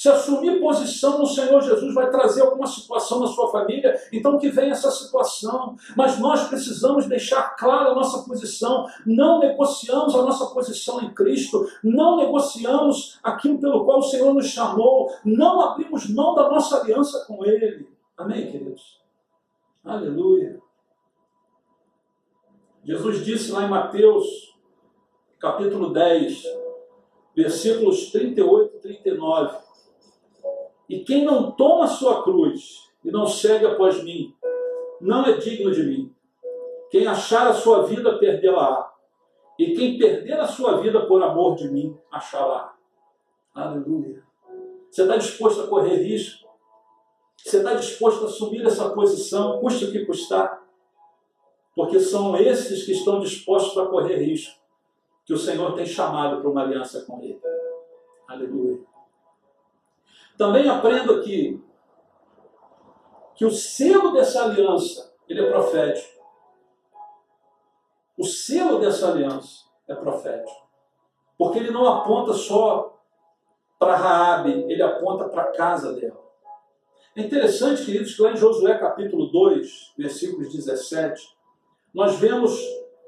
Se 0.00 0.08
assumir 0.08 0.58
posição 0.60 1.18
no 1.18 1.26
Senhor 1.26 1.60
Jesus 1.60 1.92
vai 1.92 2.10
trazer 2.10 2.40
alguma 2.40 2.66
situação 2.66 3.20
na 3.20 3.26
sua 3.26 3.52
família, 3.52 3.94
então 4.10 4.38
que 4.38 4.48
venha 4.48 4.72
essa 4.72 4.90
situação. 4.90 5.76
Mas 5.94 6.18
nós 6.18 6.48
precisamos 6.48 7.06
deixar 7.06 7.54
clara 7.54 7.90
a 7.90 7.94
nossa 7.94 8.26
posição. 8.26 8.86
Não 9.04 9.40
negociamos 9.40 10.14
a 10.14 10.22
nossa 10.22 10.54
posição 10.54 11.02
em 11.02 11.12
Cristo, 11.12 11.68
não 11.84 12.16
negociamos 12.16 13.18
aquilo 13.22 13.60
pelo 13.60 13.84
qual 13.84 13.98
o 13.98 14.02
Senhor 14.02 14.32
nos 14.32 14.46
chamou, 14.46 15.12
não 15.22 15.60
abrimos 15.60 16.08
mão 16.08 16.34
da 16.34 16.48
nossa 16.48 16.80
aliança 16.80 17.22
com 17.26 17.44
Ele. 17.44 17.86
Amém, 18.16 18.50
queridos? 18.50 19.02
Aleluia. 19.84 20.62
Jesus 22.82 23.22
disse 23.22 23.52
lá 23.52 23.64
em 23.64 23.68
Mateus, 23.68 24.56
capítulo 25.38 25.92
10, 25.92 26.42
versículos 27.36 28.10
38 28.10 28.76
e 28.76 28.80
39. 28.80 29.69
E 30.90 31.04
quem 31.04 31.24
não 31.24 31.52
toma 31.52 31.86
sua 31.86 32.24
cruz 32.24 32.90
e 33.04 33.12
não 33.12 33.24
segue 33.24 33.64
após 33.64 34.02
mim, 34.02 34.34
não 35.00 35.24
é 35.24 35.34
digno 35.34 35.70
de 35.70 35.84
mim. 35.84 36.12
Quem 36.90 37.06
achar 37.06 37.46
a 37.46 37.54
sua 37.54 37.84
vida, 37.84 38.18
perdê-la. 38.18 38.92
E 39.56 39.72
quem 39.72 39.96
perder 39.96 40.40
a 40.40 40.48
sua 40.48 40.80
vida 40.80 41.06
por 41.06 41.22
amor 41.22 41.54
de 41.54 41.70
mim, 41.70 41.96
achará. 42.10 42.74
Aleluia. 43.54 44.24
Você 44.90 45.02
está 45.02 45.16
disposto 45.16 45.60
a 45.60 45.68
correr 45.68 46.02
risco? 46.02 46.48
Você 47.36 47.58
está 47.58 47.74
disposto 47.74 48.24
a 48.24 48.26
assumir 48.26 48.66
essa 48.66 48.90
posição, 48.90 49.60
custe 49.60 49.84
o 49.84 49.92
que 49.92 50.04
custar? 50.04 50.60
Porque 51.76 52.00
são 52.00 52.36
esses 52.36 52.84
que 52.84 52.92
estão 52.92 53.20
dispostos 53.20 53.78
a 53.78 53.86
correr 53.86 54.16
risco, 54.16 54.60
que 55.24 55.32
o 55.32 55.38
Senhor 55.38 55.72
tem 55.74 55.86
chamado 55.86 56.40
para 56.40 56.50
uma 56.50 56.62
aliança 56.62 57.04
com 57.06 57.22
Ele. 57.22 57.40
Aleluia. 58.26 58.89
Também 60.40 60.66
aprendo 60.70 61.16
aqui 61.16 61.62
que 63.34 63.44
o 63.44 63.50
selo 63.50 64.10
dessa 64.10 64.44
aliança, 64.44 65.12
ele 65.28 65.44
é 65.44 65.50
profético. 65.50 66.18
O 68.16 68.24
selo 68.24 68.78
dessa 68.78 69.10
aliança 69.10 69.66
é 69.86 69.94
profético. 69.94 70.66
Porque 71.36 71.58
ele 71.58 71.70
não 71.70 71.86
aponta 71.86 72.32
só 72.32 72.98
para 73.78 73.96
Raabe, 73.96 74.64
ele 74.66 74.82
aponta 74.82 75.28
para 75.28 75.42
a 75.42 75.52
casa 75.52 75.92
dela. 75.92 76.24
É 77.14 77.20
interessante, 77.20 77.84
queridos, 77.84 78.16
que 78.16 78.22
lá 78.22 78.32
em 78.32 78.36
Josué 78.38 78.78
capítulo 78.78 79.26
2, 79.26 79.92
versículos 79.98 80.50
17, 80.54 81.22
nós 81.92 82.14
vemos 82.14 82.58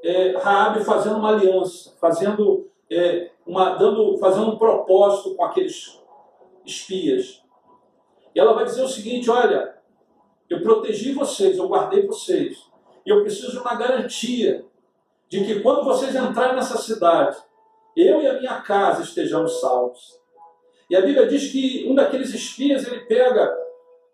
é, 0.05 0.37
Raabe 0.37 0.85
fazendo 0.85 1.17
uma 1.17 1.31
aliança, 1.31 1.97
fazendo, 1.99 2.71
é, 2.91 3.31
uma, 3.47 3.71
dando, 3.71 4.19
fazendo 4.19 4.51
um 4.51 4.59
propósito 4.59 5.35
com 5.35 5.45
aqueles 5.45 6.02
espias. 6.65 7.43
E 8.35 8.41
ela 8.41 8.53
vai 8.53 8.65
dizer 8.65 8.83
o 8.83 8.89
seguinte: 8.89 9.31
olha, 9.31 9.77
eu 10.49 10.63
protegi 10.63 11.13
vocês, 11.13 11.57
eu 11.57 11.69
guardei 11.69 12.07
vocês, 12.07 12.59
e 13.05 13.11
eu 13.11 13.23
preciso 13.23 13.53
de 13.53 13.59
uma 13.59 13.75
garantia 13.75 14.65
de 15.29 15.45
que 15.45 15.61
quando 15.61 15.85
vocês 15.85 16.15
entrarem 16.15 16.57
nessa 16.57 16.77
cidade, 16.77 17.37
eu 17.97 18.21
e 18.21 18.27
a 18.27 18.35
minha 18.35 18.61
casa 18.61 19.03
estejamos 19.03 19.61
salvos. 19.61 20.21
E 20.91 20.97
a 20.97 21.01
Bíblia 21.01 21.27
diz 21.27 21.51
que 21.51 21.87
um 21.89 21.95
daqueles 21.95 22.35
espias 22.35 22.87
ele 22.87 23.01
pega 23.07 23.51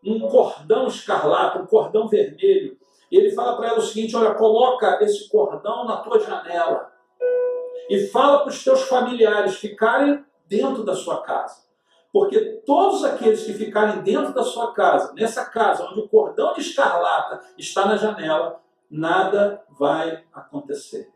um 0.04 0.20
cordão 0.28 0.86
escarlate, 0.86 1.58
um 1.58 1.66
cordão 1.66 2.08
vermelho, 2.08 2.78
e 3.10 3.16
ele 3.16 3.32
fala 3.32 3.56
para 3.56 3.68
ela 3.68 3.78
o 3.78 3.82
seguinte: 3.82 4.14
olha, 4.14 4.34
coloca 4.34 5.02
esse 5.02 5.28
cordão 5.28 5.84
na 5.84 5.96
tua 5.98 6.20
janela 6.20 6.92
e 7.88 8.06
fala 8.06 8.40
para 8.40 8.50
os 8.50 8.62
teus 8.62 8.82
familiares 8.82 9.56
ficarem 9.56 10.24
dentro 10.46 10.84
da 10.84 10.94
sua 10.94 11.22
casa. 11.22 11.67
Porque 12.12 12.40
todos 12.64 13.04
aqueles 13.04 13.44
que 13.44 13.52
ficarem 13.52 14.02
dentro 14.02 14.32
da 14.32 14.42
sua 14.42 14.72
casa, 14.72 15.12
nessa 15.14 15.44
casa 15.44 15.84
onde 15.84 16.00
o 16.00 16.08
cordão 16.08 16.54
de 16.54 16.60
escarlata 16.60 17.40
está 17.56 17.86
na 17.86 17.96
janela, 17.96 18.60
nada 18.90 19.62
vai 19.78 20.24
acontecer. 20.32 21.10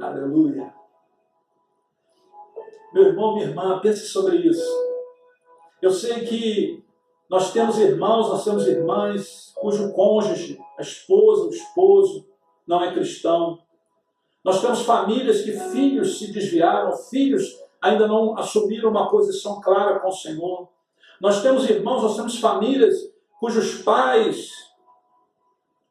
Aleluia. 0.00 0.72
Meu 2.92 3.04
irmão, 3.04 3.34
minha 3.34 3.48
irmã, 3.48 3.80
pense 3.80 4.06
sobre 4.06 4.36
isso. 4.36 4.64
Eu 5.82 5.90
sei 5.90 6.24
que 6.24 6.82
nós 7.28 7.52
temos 7.52 7.78
irmãos, 7.78 8.28
nós 8.28 8.44
temos 8.44 8.66
irmãs 8.66 9.52
cujo 9.56 9.92
cônjuge, 9.92 10.58
a 10.78 10.82
esposa, 10.82 11.46
o 11.46 11.50
esposo, 11.50 12.26
não 12.66 12.82
é 12.82 12.92
cristão. 12.92 13.58
Nós 14.42 14.60
temos 14.60 14.82
famílias 14.82 15.42
que 15.42 15.52
filhos 15.52 16.18
se 16.18 16.32
desviaram, 16.32 16.92
filhos 16.92 17.63
ainda 17.84 18.08
não 18.08 18.36
assumiram 18.38 18.90
uma 18.90 19.10
posição 19.10 19.60
clara 19.60 20.00
com 20.00 20.08
o 20.08 20.12
Senhor. 20.12 20.68
Nós 21.20 21.42
temos 21.42 21.68
irmãos, 21.68 22.02
nós 22.02 22.16
temos 22.16 22.38
famílias 22.38 22.94
cujos 23.38 23.82
pais 23.82 24.50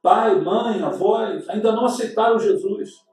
pai, 0.03 0.35
mãe, 0.41 0.81
avós, 0.83 1.49
ainda 1.49 1.71
não 1.71 1.85
aceitaram 1.85 2.37
Jesus. 2.37 3.05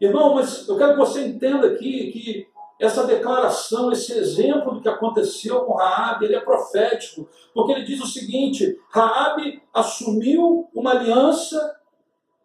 Irmão, 0.00 0.34
mas 0.34 0.66
eu 0.66 0.76
quero 0.78 0.92
que 0.92 0.98
você 0.98 1.26
entenda 1.26 1.68
aqui 1.68 2.10
que 2.10 2.46
essa 2.80 3.06
declaração, 3.06 3.92
esse 3.92 4.12
exemplo 4.12 4.72
do 4.72 4.80
que 4.80 4.88
aconteceu 4.88 5.60
com 5.60 5.74
Raabe, 5.74 6.24
ele 6.24 6.34
é 6.34 6.40
profético, 6.40 7.28
porque 7.54 7.72
ele 7.72 7.84
diz 7.84 8.00
o 8.00 8.06
seguinte: 8.06 8.80
Raabe 8.90 9.62
assumiu 9.72 10.68
uma 10.74 10.92
aliança 10.92 11.76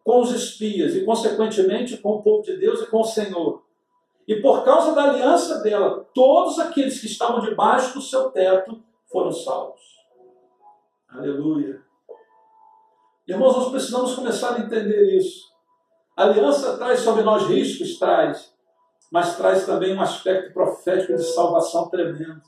com 0.04 0.20
os 0.20 0.32
espias 0.32 0.94
e 0.94 1.06
consequentemente 1.06 1.98
com 1.98 2.16
o 2.16 2.22
povo 2.22 2.44
de 2.44 2.58
Deus 2.58 2.82
e 2.82 2.88
com 2.88 3.00
o 3.00 3.06
Senhor. 3.06 3.64
E 4.28 4.36
por 4.42 4.66
causa 4.66 4.94
da 4.94 5.06
aliança 5.06 5.60
dela, 5.60 6.06
todos 6.14 6.60
aqueles 6.60 7.00
que 7.00 7.06
estavam 7.06 7.40
debaixo 7.40 7.94
do 7.94 8.02
seu 8.02 8.30
teto 8.32 8.84
foram 9.10 9.32
salvos. 9.32 9.82
Aleluia. 11.08 11.82
Irmãos, 13.26 13.56
nós 13.56 13.72
precisamos 13.72 14.16
começar 14.16 14.56
a 14.56 14.60
entender 14.60 15.18
isso. 15.18 15.48
A 16.16 16.24
aliança 16.24 16.78
traz 16.78 17.00
sobre 17.00 17.24
nós 17.24 17.44
riscos, 17.44 17.98
traz, 17.98 18.54
mas 19.12 19.38
traz 19.38 19.66
também 19.66 19.96
um 19.96 20.02
aspecto 20.02 20.54
profético 20.54 21.16
de 21.16 21.24
salvação 21.24 21.90
tremendo. 21.90 22.42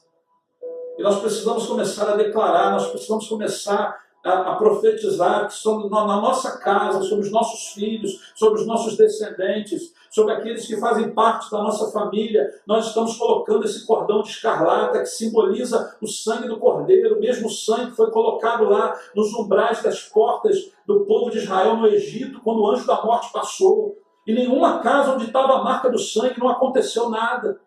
E 0.98 1.02
nós 1.02 1.20
precisamos 1.20 1.66
começar 1.66 2.10
a 2.10 2.18
declarar, 2.18 2.72
nós 2.72 2.88
precisamos 2.88 3.28
começar 3.28 4.09
a, 4.24 4.52
a 4.52 4.56
profetizar 4.56 5.48
que 5.48 5.54
sobre, 5.54 5.90
na, 5.90 6.06
na 6.06 6.22
nossa 6.22 6.58
casa, 6.60 7.02
sobre 7.04 7.26
os 7.26 7.32
nossos 7.32 7.74
filhos, 7.74 8.32
sobre 8.36 8.60
os 8.60 8.68
nossos 8.68 8.98
descendentes, 8.98 9.94
sobre 10.10 10.34
aqueles 10.34 10.66
que 10.66 10.78
fazem 10.78 11.12
parte 11.12 11.50
da 11.52 11.60
nossa 11.60 11.92
família. 11.92 12.50
Nós 12.68 12.88
estamos 12.88 13.16
colocando 13.18 13.66
esse 13.66 13.86
cordão 13.86 14.22
de 14.22 14.30
escarlata 14.30 15.00
que 15.00 15.06
simboliza 15.06 15.96
o 16.02 16.08
sangue 16.08 16.48
do 16.48 16.60
cordeiro, 16.60 17.18
o 17.18 17.20
mesmo 17.20 17.50
sangue 17.50 17.92
que 17.92 17.98
foi 17.98 18.12
colocado 18.12 18.66
lá 18.66 18.98
nos 19.16 19.34
umbrais 19.34 19.82
das 19.82 20.02
portas 20.02 20.72
do 20.86 21.06
povo 21.06 21.30
de 21.30 21.38
Israel 21.38 21.78
no 21.78 21.88
Egito, 21.88 22.42
quando 22.42 22.62
o 22.62 22.72
anjo 22.72 22.86
da 22.86 23.02
morte 23.04 23.32
passou. 23.32 23.96
E 24.26 24.34
nenhuma 24.34 24.80
casa 24.80 25.14
onde 25.14 25.26
estava 25.26 25.54
a 25.54 25.64
marca 25.64 25.90
do 25.90 25.98
sangue 25.98 26.40
não 26.40 26.50
aconteceu 26.50 27.10
nada. 27.10 27.60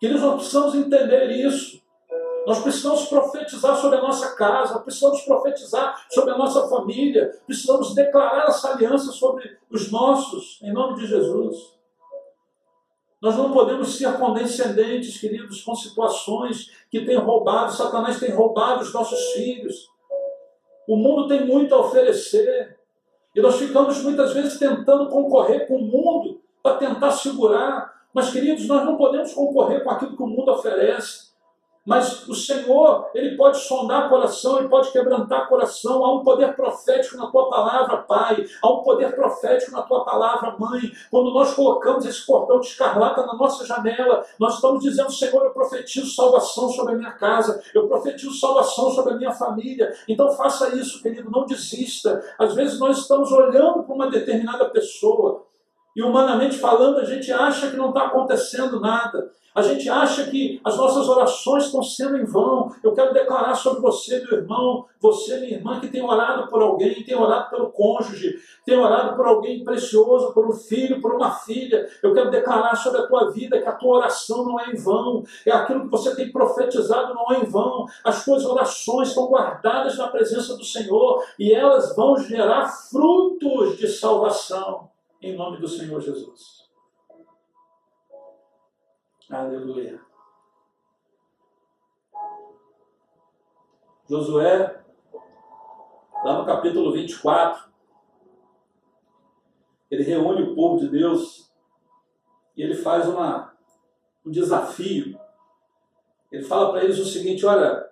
Queridos, 0.00 0.22
nós 0.22 0.34
precisamos 0.36 0.74
entender 0.74 1.30
isso. 1.32 1.80
Nós 2.48 2.60
precisamos 2.60 3.04
profetizar 3.04 3.76
sobre 3.76 3.98
a 3.98 4.00
nossa 4.00 4.34
casa, 4.34 4.78
precisamos 4.78 5.20
profetizar 5.20 6.06
sobre 6.08 6.30
a 6.30 6.38
nossa 6.38 6.66
família, 6.66 7.38
precisamos 7.44 7.94
declarar 7.94 8.48
essa 8.48 8.70
aliança 8.70 9.12
sobre 9.12 9.58
os 9.70 9.92
nossos, 9.92 10.58
em 10.62 10.72
nome 10.72 10.98
de 10.98 11.06
Jesus. 11.06 11.74
Nós 13.20 13.36
não 13.36 13.52
podemos 13.52 13.94
ser 13.94 14.16
condescendentes, 14.16 15.20
queridos, 15.20 15.62
com 15.62 15.74
situações 15.74 16.70
que 16.90 17.04
têm 17.04 17.18
roubado, 17.18 17.70
Satanás 17.70 18.18
tem 18.18 18.30
roubado 18.30 18.80
os 18.80 18.94
nossos 18.94 19.20
filhos. 19.32 19.86
O 20.88 20.96
mundo 20.96 21.28
tem 21.28 21.44
muito 21.44 21.74
a 21.74 21.80
oferecer. 21.80 22.78
E 23.34 23.42
nós 23.42 23.56
ficamos 23.56 24.02
muitas 24.02 24.32
vezes 24.32 24.58
tentando 24.58 25.10
concorrer 25.10 25.68
com 25.68 25.76
o 25.76 25.84
mundo 25.84 26.40
para 26.62 26.78
tentar 26.78 27.10
segurar. 27.10 28.06
Mas, 28.14 28.30
queridos, 28.30 28.66
nós 28.66 28.86
não 28.86 28.96
podemos 28.96 29.34
concorrer 29.34 29.84
com 29.84 29.90
aquilo 29.90 30.16
que 30.16 30.22
o 30.22 30.26
mundo 30.26 30.50
oferece. 30.50 31.27
Mas 31.88 32.28
o 32.28 32.34
Senhor, 32.34 33.08
Ele 33.14 33.34
pode 33.34 33.56
sondar 33.60 34.10
coração, 34.10 34.58
Ele 34.58 34.68
pode 34.68 34.92
quebrantar 34.92 35.48
coração. 35.48 36.04
Há 36.04 36.16
um 36.16 36.22
poder 36.22 36.54
profético 36.54 37.16
na 37.16 37.28
tua 37.28 37.48
palavra, 37.48 37.96
Pai. 37.96 38.44
Há 38.62 38.70
um 38.70 38.82
poder 38.82 39.16
profético 39.16 39.72
na 39.72 39.80
tua 39.80 40.04
palavra, 40.04 40.54
Mãe. 40.58 40.92
Quando 41.10 41.32
nós 41.32 41.54
colocamos 41.54 42.04
esse 42.04 42.26
cordão 42.26 42.60
de 42.60 42.66
escarlata 42.66 43.24
na 43.24 43.34
nossa 43.34 43.64
janela, 43.64 44.22
nós 44.38 44.56
estamos 44.56 44.82
dizendo, 44.82 45.10
Senhor, 45.10 45.42
eu 45.42 45.50
profetizo 45.50 46.14
salvação 46.14 46.68
sobre 46.68 46.92
a 46.92 46.96
minha 46.98 47.12
casa, 47.12 47.58
eu 47.74 47.88
profetizo 47.88 48.38
salvação 48.38 48.90
sobre 48.90 49.14
a 49.14 49.16
minha 49.16 49.32
família. 49.32 49.90
Então 50.06 50.30
faça 50.32 50.76
isso, 50.76 51.02
querido, 51.02 51.30
não 51.30 51.46
desista. 51.46 52.22
Às 52.38 52.54
vezes 52.54 52.78
nós 52.78 52.98
estamos 52.98 53.32
olhando 53.32 53.82
para 53.84 53.94
uma 53.94 54.10
determinada 54.10 54.66
pessoa, 54.66 55.47
e 55.98 56.02
humanamente 56.02 56.56
falando, 56.56 57.00
a 57.00 57.04
gente 57.04 57.32
acha 57.32 57.72
que 57.72 57.76
não 57.76 57.88
está 57.88 58.04
acontecendo 58.04 58.78
nada. 58.78 59.32
A 59.52 59.60
gente 59.62 59.90
acha 59.90 60.30
que 60.30 60.60
as 60.64 60.76
nossas 60.76 61.08
orações 61.08 61.64
estão 61.64 61.82
sendo 61.82 62.16
em 62.16 62.24
vão. 62.24 62.72
Eu 62.84 62.92
quero 62.92 63.12
declarar 63.12 63.56
sobre 63.56 63.80
você, 63.80 64.20
meu 64.20 64.38
irmão, 64.38 64.86
você, 65.00 65.40
minha 65.40 65.56
irmã, 65.56 65.80
que 65.80 65.88
tem 65.88 66.00
orado 66.00 66.46
por 66.46 66.62
alguém, 66.62 67.02
tem 67.02 67.16
orado 67.16 67.50
pelo 67.50 67.72
cônjuge, 67.72 68.36
tem 68.64 68.78
orado 68.78 69.16
por 69.16 69.26
alguém 69.26 69.64
precioso, 69.64 70.32
por 70.32 70.46
um 70.46 70.52
filho, 70.52 71.00
por 71.00 71.16
uma 71.16 71.32
filha. 71.32 71.88
Eu 72.00 72.14
quero 72.14 72.30
declarar 72.30 72.76
sobre 72.76 73.00
a 73.00 73.06
tua 73.08 73.32
vida 73.32 73.60
que 73.60 73.66
a 73.66 73.72
tua 73.72 73.96
oração 73.96 74.44
não 74.44 74.60
é 74.60 74.70
em 74.70 74.76
vão. 74.76 75.24
É 75.44 75.50
aquilo 75.50 75.80
que 75.80 75.90
você 75.90 76.14
tem 76.14 76.30
profetizado 76.30 77.12
não 77.12 77.34
é 77.34 77.40
em 77.40 77.44
vão. 77.44 77.86
As 78.04 78.24
tuas 78.24 78.44
orações 78.44 79.08
estão 79.08 79.26
guardadas 79.26 79.98
na 79.98 80.06
presença 80.06 80.56
do 80.56 80.62
Senhor 80.62 81.24
e 81.36 81.52
elas 81.52 81.96
vão 81.96 82.16
gerar 82.18 82.68
frutos 82.68 83.76
de 83.78 83.88
salvação 83.88 84.88
em 85.20 85.36
nome 85.36 85.58
do 85.58 85.68
Senhor 85.68 86.00
Jesus. 86.00 86.68
Aleluia. 89.28 90.00
Josué, 94.08 94.82
lá 96.24 96.38
no 96.38 96.46
capítulo 96.46 96.92
24, 96.92 97.68
ele 99.90 100.02
reúne 100.02 100.42
o 100.42 100.54
povo 100.54 100.78
de 100.78 100.88
Deus 100.88 101.52
e 102.56 102.62
ele 102.62 102.74
faz 102.74 103.06
uma, 103.06 103.54
um 104.24 104.30
desafio. 104.30 105.18
Ele 106.30 106.44
fala 106.44 106.70
para 106.70 106.84
eles 106.84 106.98
o 106.98 107.04
seguinte: 107.04 107.44
olha, 107.44 107.90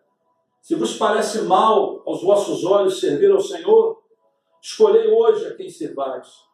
se 0.62 0.74
vos 0.74 0.96
parece 0.96 1.42
mal 1.42 2.02
aos 2.06 2.22
vossos 2.22 2.64
olhos 2.64 3.00
servir 3.00 3.30
ao 3.30 3.40
Senhor, 3.40 4.02
escolhei 4.62 5.10
hoje 5.10 5.46
a 5.46 5.54
quem 5.54 5.68
servais 5.68 6.45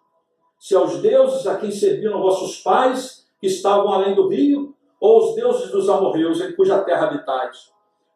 se 0.62 0.76
aos 0.76 1.02
deuses 1.02 1.44
a 1.44 1.58
quem 1.58 1.72
serviram 1.72 2.22
vossos 2.22 2.62
pais, 2.62 3.26
que 3.40 3.48
estavam 3.48 3.92
além 3.92 4.14
do 4.14 4.28
rio, 4.28 4.76
ou 5.00 5.20
aos 5.20 5.34
deuses 5.34 5.72
dos 5.72 5.88
amorreus, 5.88 6.40
em 6.40 6.54
cuja 6.54 6.84
terra 6.84 7.08
habitais. 7.08 7.72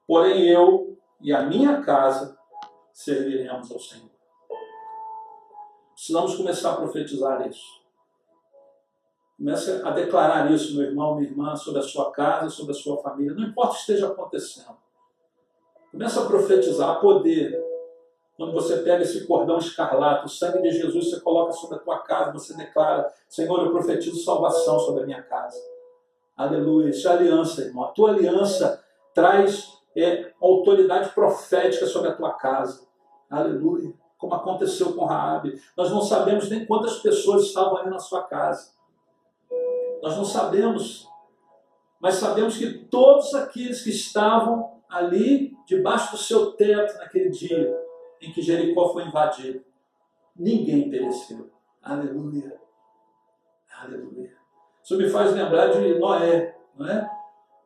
Porém 0.07 0.47
eu 0.49 0.97
e 1.21 1.33
a 1.33 1.43
minha 1.43 1.83
casa 1.83 2.39
serviremos 2.93 3.69
ao 3.73 3.81
Senhor. 3.81 4.13
Precisamos 5.93 6.37
começar 6.37 6.75
a 6.75 6.77
profetizar 6.77 7.49
isso. 7.49 7.67
Comece 9.37 9.83
a 9.85 9.91
declarar 9.91 10.49
isso, 10.53 10.77
meu 10.77 10.85
irmão, 10.85 11.17
minha 11.17 11.29
irmã, 11.29 11.57
sobre 11.57 11.81
a 11.81 11.83
sua 11.83 12.13
casa, 12.13 12.49
sobre 12.49 12.71
a 12.71 12.77
sua 12.77 13.03
família. 13.03 13.35
Não 13.35 13.49
importa 13.49 13.73
o 13.73 13.75
que 13.75 13.81
esteja 13.81 14.07
acontecendo. 14.07 14.77
Comece 15.91 16.17
a 16.17 16.27
profetizar, 16.27 16.91
a 16.91 17.01
poder. 17.01 17.61
Quando 18.37 18.53
você 18.53 18.79
pega 18.79 19.03
esse 19.03 19.27
cordão 19.27 19.57
escarlate, 19.57 20.27
o 20.27 20.29
sangue 20.29 20.61
de 20.61 20.71
Jesus, 20.71 21.11
você 21.11 21.21
coloca 21.21 21.53
sobre 21.53 21.77
a 21.77 21.81
tua 21.81 21.99
casa, 22.01 22.33
você 22.33 22.55
declara, 22.55 23.11
Senhor, 23.29 23.65
eu 23.65 23.73
profetizo 23.73 24.23
salvação 24.23 24.79
sobre 24.79 25.05
a 25.05 25.07
minha 25.07 25.23
casa. 25.23 25.59
Aleluia. 26.37 26.91
Isso 26.91 27.09
é 27.09 27.13
aliança, 27.13 27.63
irmão. 27.63 27.85
A 27.85 27.89
tua 27.89 28.11
aliança 28.11 28.85
traz 29.15 29.73
é, 29.97 30.33
autoridade 30.41 31.09
profética 31.15 31.87
sobre 31.87 32.11
a 32.11 32.15
tua 32.15 32.35
casa. 32.35 32.87
Aleluia. 33.31 33.95
Como 34.19 34.35
aconteceu 34.35 34.93
com 34.93 35.07
Raabe. 35.07 35.59
Nós 35.75 35.91
não 35.91 36.03
sabemos 36.03 36.51
nem 36.51 36.67
quantas 36.67 36.99
pessoas 36.99 37.45
estavam 37.45 37.79
ali 37.79 37.89
na 37.89 37.99
sua 37.99 38.23
casa. 38.25 38.73
Nós 40.03 40.15
não 40.15 40.27
sabemos. 40.27 41.09
Mas 41.99 42.17
sabemos 42.17 42.59
que 42.59 42.85
todos 42.91 43.35
aqueles 43.35 43.83
que 43.83 43.89
estavam 43.89 44.83
ali 44.91 45.57
debaixo 45.67 46.13
do 46.13 46.19
seu 46.19 46.53
teto 46.53 46.99
naquele 46.99 47.31
dia 47.31 47.86
em 48.21 48.33
que 48.33 48.43
Jericó 48.43 48.89
foi 48.93 49.05
invadido, 49.05 49.65
ninguém 50.35 50.91
pereceu. 50.91 51.51
Aleluia. 51.83 52.59
Aleluia. 53.81 54.35
Isso 54.83 54.97
me 54.97 55.09
faz 55.09 55.33
lembrar 55.33 55.69
de 55.69 55.99
Noé, 55.99 56.57
não 56.77 56.89
é? 56.89 57.11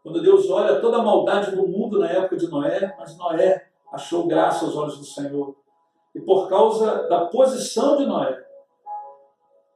Quando 0.02 0.22
Deus 0.22 0.48
olha 0.48 0.80
toda 0.80 0.98
a 0.98 1.02
maldade 1.02 1.54
do 1.54 1.66
mundo 1.66 1.98
na 1.98 2.08
época 2.08 2.36
de 2.36 2.48
Noé, 2.48 2.94
mas 2.98 3.16
Noé 3.16 3.68
achou 3.92 4.26
graça 4.26 4.64
aos 4.64 4.76
olhos 4.76 4.98
do 4.98 5.04
Senhor. 5.04 5.54
E 6.14 6.20
por 6.20 6.48
causa 6.48 7.08
da 7.08 7.26
posição 7.26 7.96
de 7.96 8.06
Noé, 8.06 8.42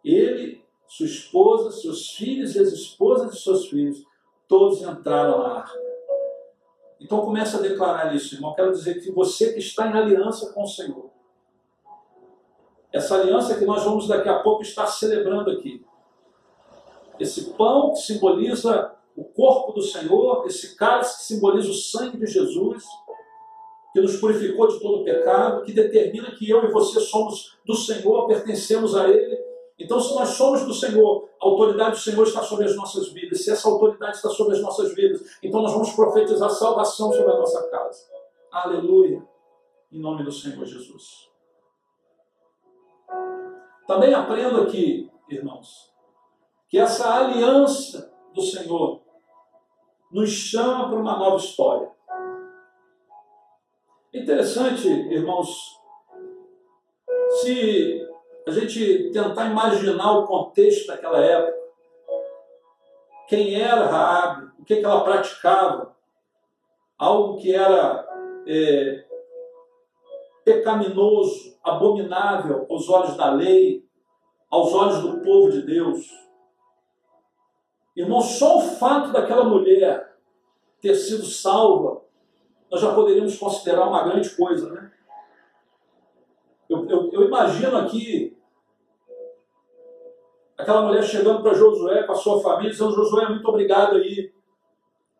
ele, 0.04 0.64
sua 0.86 1.06
esposa, 1.06 1.70
seus 1.70 2.10
filhos 2.10 2.56
e 2.56 2.60
as 2.60 2.68
esposas 2.68 3.32
de 3.32 3.40
seus 3.40 3.68
filhos, 3.68 4.04
todos 4.48 4.82
entraram 4.82 5.38
na 5.38 5.58
arca. 5.58 5.78
Então 7.04 7.20
começa 7.20 7.58
a 7.58 7.60
declarar 7.60 8.14
isso, 8.14 8.34
irmão. 8.34 8.54
Quero 8.54 8.72
dizer 8.72 8.98
que 8.98 9.10
você 9.10 9.52
que 9.52 9.58
está 9.58 9.86
em 9.86 9.92
aliança 9.92 10.54
com 10.54 10.62
o 10.62 10.66
Senhor, 10.66 11.10
essa 12.90 13.16
aliança 13.16 13.58
que 13.58 13.66
nós 13.66 13.84
vamos 13.84 14.08
daqui 14.08 14.28
a 14.28 14.38
pouco 14.38 14.62
estar 14.62 14.86
celebrando 14.86 15.50
aqui, 15.50 15.84
esse 17.20 17.50
pão 17.52 17.92
que 17.92 17.98
simboliza 17.98 18.94
o 19.14 19.22
corpo 19.22 19.72
do 19.72 19.82
Senhor, 19.82 20.46
esse 20.46 20.74
cálice 20.76 21.18
que 21.18 21.24
simboliza 21.24 21.68
o 21.68 21.74
sangue 21.74 22.16
de 22.16 22.26
Jesus, 22.26 22.82
que 23.92 24.00
nos 24.00 24.16
purificou 24.16 24.66
de 24.66 24.80
todo 24.80 25.04
pecado, 25.04 25.62
que 25.62 25.72
determina 25.72 26.30
que 26.30 26.48
eu 26.48 26.64
e 26.64 26.72
você 26.72 27.00
somos 27.00 27.58
do 27.66 27.74
Senhor, 27.74 28.26
pertencemos 28.26 28.96
a 28.96 29.10
Ele. 29.10 29.38
Então, 29.84 30.00
se 30.00 30.14
nós 30.14 30.30
somos 30.30 30.64
do 30.64 30.72
Senhor, 30.72 31.28
a 31.38 31.44
autoridade 31.44 31.90
do 31.90 31.98
Senhor 31.98 32.26
está 32.26 32.42
sobre 32.42 32.64
as 32.64 32.74
nossas 32.74 33.12
vidas. 33.12 33.44
Se 33.44 33.50
essa 33.50 33.68
autoridade 33.68 34.16
está 34.16 34.30
sobre 34.30 34.54
as 34.54 34.62
nossas 34.62 34.94
vidas, 34.94 35.20
então 35.42 35.60
nós 35.60 35.72
vamos 35.72 35.92
profetizar 35.92 36.48
salvação 36.48 37.12
sobre 37.12 37.30
a 37.30 37.36
nossa 37.36 37.68
casa. 37.68 38.06
Aleluia. 38.50 39.22
Em 39.92 40.00
nome 40.00 40.24
do 40.24 40.32
Senhor 40.32 40.64
Jesus. 40.64 41.28
Também 43.86 44.14
aprendo 44.14 44.62
aqui, 44.62 45.10
irmãos, 45.28 45.92
que 46.66 46.78
essa 46.78 47.16
aliança 47.16 48.10
do 48.32 48.40
Senhor 48.40 49.02
nos 50.10 50.30
chama 50.30 50.88
para 50.88 50.98
uma 50.98 51.18
nova 51.18 51.36
história. 51.36 51.92
Interessante, 54.14 54.88
irmãos, 54.88 55.78
se 57.42 58.13
a 58.46 58.50
gente 58.50 59.10
tentar 59.10 59.46
imaginar 59.46 60.18
o 60.18 60.26
contexto 60.26 60.86
daquela 60.86 61.18
época, 61.18 61.64
quem 63.28 63.60
era 63.60 63.86
Raabe, 63.86 64.52
o 64.58 64.64
que, 64.64 64.76
que 64.76 64.84
ela 64.84 65.02
praticava, 65.02 65.96
algo 66.98 67.38
que 67.38 67.54
era 67.54 68.06
é, 68.46 69.04
pecaminoso, 70.44 71.58
abominável 71.62 72.66
aos 72.68 72.88
olhos 72.88 73.16
da 73.16 73.30
lei, 73.32 73.84
aos 74.50 74.72
olhos 74.74 75.00
do 75.00 75.20
povo 75.20 75.50
de 75.50 75.62
Deus. 75.62 76.06
Irmão, 77.96 78.20
só 78.20 78.58
o 78.58 78.62
fato 78.62 79.10
daquela 79.12 79.44
mulher 79.44 80.16
ter 80.80 80.94
sido 80.94 81.24
salva 81.24 82.04
nós 82.74 82.80
já 82.80 82.92
poderíamos 82.92 83.38
considerar 83.38 83.86
uma 83.86 84.02
grande 84.02 84.28
coisa, 84.30 84.68
né? 84.72 84.90
Eu, 86.68 86.88
eu, 86.88 87.12
eu 87.12 87.22
imagino 87.28 87.76
aqui 87.76 88.33
aquela 90.64 90.82
mulher 90.82 91.04
chegando 91.04 91.42
para 91.42 91.54
Josué 91.54 92.02
com 92.02 92.12
a 92.12 92.16
sua 92.16 92.40
família, 92.40 92.70
dizendo: 92.70 92.92
Josué, 92.92 93.28
muito 93.28 93.46
obrigado 93.46 93.96
aí, 93.96 94.32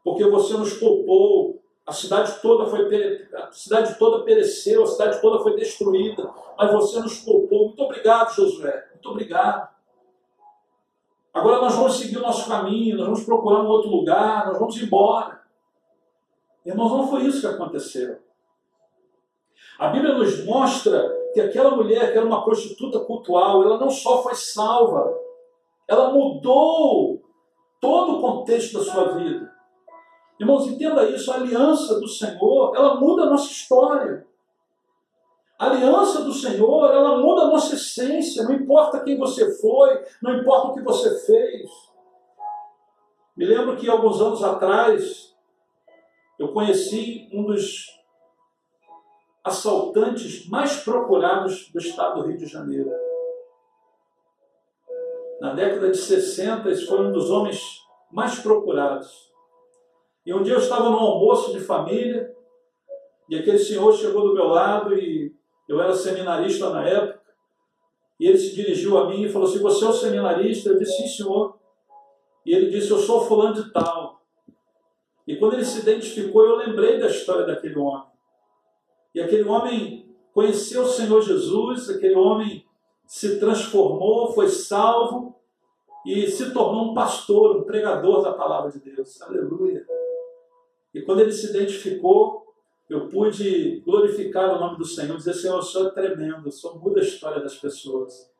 porque 0.03 0.25
você 0.25 0.55
nos 0.55 0.73
poupou. 0.75 1.63
A 1.87 1.93
cidade 1.93 2.41
toda 2.41 2.65
foi 2.65 3.29
a 3.35 3.53
cidade 3.53 3.99
toda 3.99 4.25
pereceu, 4.25 4.83
a 4.83 4.87
cidade 4.87 5.21
toda 5.21 5.43
foi 5.43 5.55
destruída, 5.55 6.33
mas 6.57 6.73
você 6.73 6.99
nos 6.99 7.19
poupou. 7.19 7.67
Muito 7.67 7.83
obrigado, 7.83 8.35
Josué. 8.35 8.89
Muito 8.93 9.11
obrigado. 9.11 9.69
Agora 11.33 11.61
nós 11.61 11.75
vamos 11.75 11.97
seguir 11.99 12.17
o 12.17 12.23
nosso 12.23 12.49
caminho, 12.49 12.97
nós 12.97 13.07
vamos 13.07 13.25
procurar 13.25 13.61
um 13.61 13.67
outro 13.67 13.91
lugar, 13.91 14.47
nós 14.47 14.59
vamos 14.59 14.81
embora. 14.81 15.43
Irmãos, 16.65 16.91
não 16.91 17.07
foi 17.07 17.25
isso 17.25 17.43
que 17.43 17.55
aconteceu. 17.55 18.19
A 19.79 19.89
Bíblia 19.89 20.15
nos 20.15 20.43
mostra 20.47 21.13
que 21.35 21.41
aquela 21.41 21.77
mulher, 21.77 22.13
que 22.13 22.17
era 22.17 22.27
uma 22.27 22.45
prostituta 22.45 23.01
cultual, 23.01 23.63
ela 23.63 23.77
não 23.77 23.91
só 23.91 24.23
foi 24.23 24.35
salva, 24.35 25.24
ela 25.89 26.13
mudou 26.13 27.23
todo 27.81 28.17
o 28.17 28.21
contexto 28.21 28.79
da 28.79 28.85
sua 28.85 29.15
vida. 29.15 29.53
Irmãos, 30.41 30.67
entenda 30.67 31.09
isso, 31.09 31.31
a 31.31 31.37
aliança 31.37 32.01
do 32.01 32.09
Senhor, 32.09 32.75
ela 32.75 32.99
muda 33.01 33.25
a 33.25 33.31
nossa 33.31 33.51
história. 33.51 34.27
A 35.59 35.67
aliança 35.67 36.23
do 36.23 36.33
Senhor, 36.33 36.91
ela 36.91 37.19
muda 37.19 37.43
a 37.43 37.47
nossa 37.47 37.75
essência, 37.75 38.43
não 38.43 38.55
importa 38.55 39.01
quem 39.01 39.17
você 39.17 39.55
foi, 39.61 40.05
não 40.21 40.35
importa 40.35 40.69
o 40.69 40.75
que 40.75 40.83
você 40.83 41.15
fez. 41.25 41.71
Me 43.37 43.45
lembro 43.45 43.77
que 43.77 43.89
alguns 43.89 44.21
anos 44.21 44.43
atrás, 44.43 45.35
eu 46.39 46.53
conheci 46.53 47.29
um 47.33 47.45
dos 47.45 47.87
assaltantes 49.45 50.49
mais 50.49 50.79
procurados 50.79 51.71
do 51.71 51.79
estado 51.79 52.23
do 52.23 52.29
Rio 52.29 52.39
de 52.39 52.47
Janeiro. 52.47 52.91
Na 55.45 55.53
década 55.53 55.91
de 55.91 55.99
60, 55.99 56.71
esse 56.71 56.87
foi 56.87 56.99
um 57.03 57.13
dos 57.13 57.29
homens 57.29 57.61
mais 58.11 58.39
procurados. 58.39 59.31
E 60.25 60.33
um 60.33 60.43
dia 60.43 60.55
eu 60.55 60.59
estava 60.59 60.89
num 60.89 60.97
almoço 60.97 61.53
de 61.53 61.61
família, 61.61 62.35
e 63.29 63.37
aquele 63.37 63.59
senhor 63.59 63.93
chegou 63.93 64.27
do 64.27 64.33
meu 64.33 64.47
lado, 64.47 64.99
e 64.99 65.37
eu 65.69 65.79
era 65.83 65.95
seminarista 65.95 66.71
na 66.71 66.89
época, 66.89 67.21
e 68.19 68.27
ele 68.27 68.39
se 68.39 68.55
dirigiu 68.55 68.97
a 68.97 69.07
mim 69.07 69.25
e 69.25 69.29
falou 69.29 69.47
assim: 69.47 69.59
Você 69.59 69.85
é 69.85 69.89
o 69.89 69.93
seminarista? 69.93 70.71
Eu 70.71 70.79
disse: 70.79 70.97
Sim, 70.97 71.09
senhor. 71.09 71.59
E 72.47 72.55
ele 72.55 72.71
disse: 72.71 72.91
Eu 72.91 72.99
sou 72.99 73.27
fulano 73.27 73.55
de 73.55 73.71
tal. 73.71 74.23
E 75.27 75.37
quando 75.37 75.55
ele 75.55 75.65
se 75.67 75.81
identificou, 75.81 76.43
eu 76.47 76.57
lembrei 76.57 76.99
da 76.99 77.09
história 77.09 77.45
daquele 77.45 77.79
homem. 77.79 78.09
E 79.15 79.21
aquele 79.21 79.47
homem 79.47 80.09
conheceu 80.33 80.85
o 80.85 80.89
Senhor 80.89 81.21
Jesus, 81.21 81.91
aquele 81.91 82.15
homem 82.15 82.64
se 83.07 83.39
transformou, 83.39 84.33
foi 84.33 84.49
salvo 84.49 85.35
e 86.05 86.27
se 86.27 86.53
tornou 86.53 86.91
um 86.91 86.95
pastor, 86.95 87.57
um 87.57 87.63
pregador 87.65 88.23
da 88.23 88.33
palavra 88.33 88.71
de 88.71 88.79
Deus. 88.79 89.21
Aleluia. 89.23 89.87
E 90.93 91.03
quando 91.03 91.21
ele 91.21 91.33
se 91.33 91.51
identificou, 91.51 92.45
eu 92.89 93.09
pude 93.09 93.81
glorificar 93.85 94.55
o 94.55 94.61
nome 94.61 94.77
do 94.77 94.85
Senhor, 94.85 95.17
dizer: 95.17 95.35
Senhor, 95.35 95.63
Senhor 95.63 95.89
é 95.89 95.91
tremendo, 95.91 96.47
o 96.47 96.53
Senhor 96.53 96.79
muda 96.79 97.01
a 97.01 97.05
história 97.05 97.43
das 97.43 97.57
pessoas. 97.57 98.31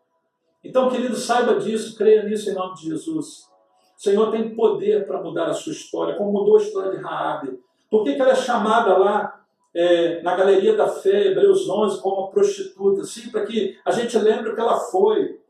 Então, 0.63 0.91
querido, 0.91 1.17
saiba 1.17 1.59
disso, 1.59 1.97
creia 1.97 2.23
nisso 2.23 2.51
em 2.51 2.55
nome 2.55 2.75
de 2.75 2.89
Jesus. 2.89 3.49
O 3.97 4.01
Senhor 4.01 4.31
tem 4.31 4.55
poder 4.55 5.07
para 5.07 5.23
mudar 5.23 5.47
a 5.47 5.55
sua 5.55 5.73
história, 5.73 6.17
como 6.17 6.33
mudou 6.33 6.57
a 6.57 6.63
história 6.63 6.91
de 6.91 7.03
Raabe. 7.03 7.59
Por 7.91 8.05
que, 8.05 8.15
que 8.15 8.21
ela 8.21 8.33
é 8.33 8.37
chamada 8.37 8.97
lá 8.97 9.44
é, 9.75 10.23
na 10.23 10.37
Galeria 10.37 10.77
da 10.77 10.89
Fé, 10.89 11.27
Hebreus 11.27 11.69
11, 11.69 12.01
como 12.01 12.23
uma 12.23 12.31
prostituta? 12.31 13.03
Sim, 13.05 13.31
para 13.31 13.45
que 13.45 13.77
a 13.85 13.91
gente 13.91 14.17
lembre 14.19 14.51
o 14.51 14.55
que 14.55 14.61
ela 14.61 14.79
foi. 14.79 15.41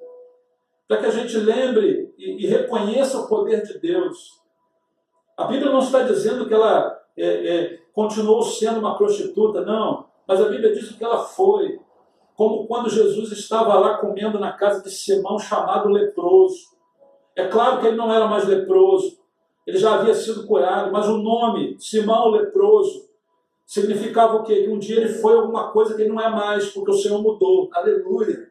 Para 0.88 0.98
que 0.98 1.06
a 1.06 1.10
gente 1.10 1.36
lembre 1.36 2.14
e, 2.16 2.44
e, 2.44 2.46
reconheça 2.46 3.18
o 3.18 3.28
poder 3.28 3.62
de 3.62 3.78
Deus. 3.78 4.40
A 5.36 5.44
Bíblia 5.44 5.70
não 5.70 5.80
está 5.80 6.02
dizendo 6.02 6.46
que 6.46 6.54
ela 6.54 6.98
é, 7.16 7.26
é, 7.26 7.78
continuou 7.92 8.42
sendo 8.42 8.80
uma 8.80 8.96
prostituta, 8.96 9.62
não. 9.62 10.06
Mas 10.26 10.40
a 10.40 10.48
Bíblia 10.48 10.72
diz 10.72 10.90
o 10.90 10.96
que 10.96 11.04
ela 11.04 11.18
foi. 11.18 11.78
como 12.34 12.66
quando 12.66 12.88
Jesus 12.88 13.30
estava 13.32 13.74
lá 13.78 13.98
comendo 13.98 14.38
na 14.38 14.52
casa 14.52 14.82
de 14.82 14.90
Simão, 14.90 15.38
chamado 15.38 15.88
leproso. 15.88 16.74
É 17.36 17.48
claro 17.48 17.80
que 17.80 17.88
ele 17.88 17.96
não 17.96 18.12
era 18.12 18.26
mais 18.26 18.46
leproso, 18.46 19.18
ele 19.66 19.76
já 19.76 19.94
havia 19.94 20.14
sido 20.14 20.46
curado, 20.46 20.92
mas 20.92 21.08
o 21.08 21.16
nome, 21.16 21.76
Simão 21.80 22.28
leproso, 22.28 23.08
significava 23.66 24.36
o 24.36 24.44
quê? 24.44 24.62
Que 24.62 24.68
um 24.68 24.78
dia 24.78 24.96
ele 24.96 25.08
foi 25.08 25.34
alguma 25.36 25.70
coisa 25.70 25.94
que 25.94 26.02
ele 26.02 26.12
não 26.12 26.20
é 26.20 26.28
mais, 26.28 26.70
porque 26.70 26.90
o 26.90 26.94
Senhor 26.94 27.22
mudou. 27.22 27.68
Aleluia. 27.72 28.50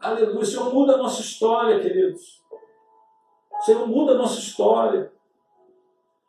Aleluia. 0.00 0.40
O 0.40 0.44
Senhor 0.44 0.72
muda 0.72 0.94
a 0.94 0.98
nossa 0.98 1.20
história, 1.20 1.80
queridos. 1.80 2.40
O 3.60 3.64
Senhor 3.64 3.86
muda 3.86 4.12
a 4.12 4.18
nossa 4.18 4.38
história. 4.38 5.12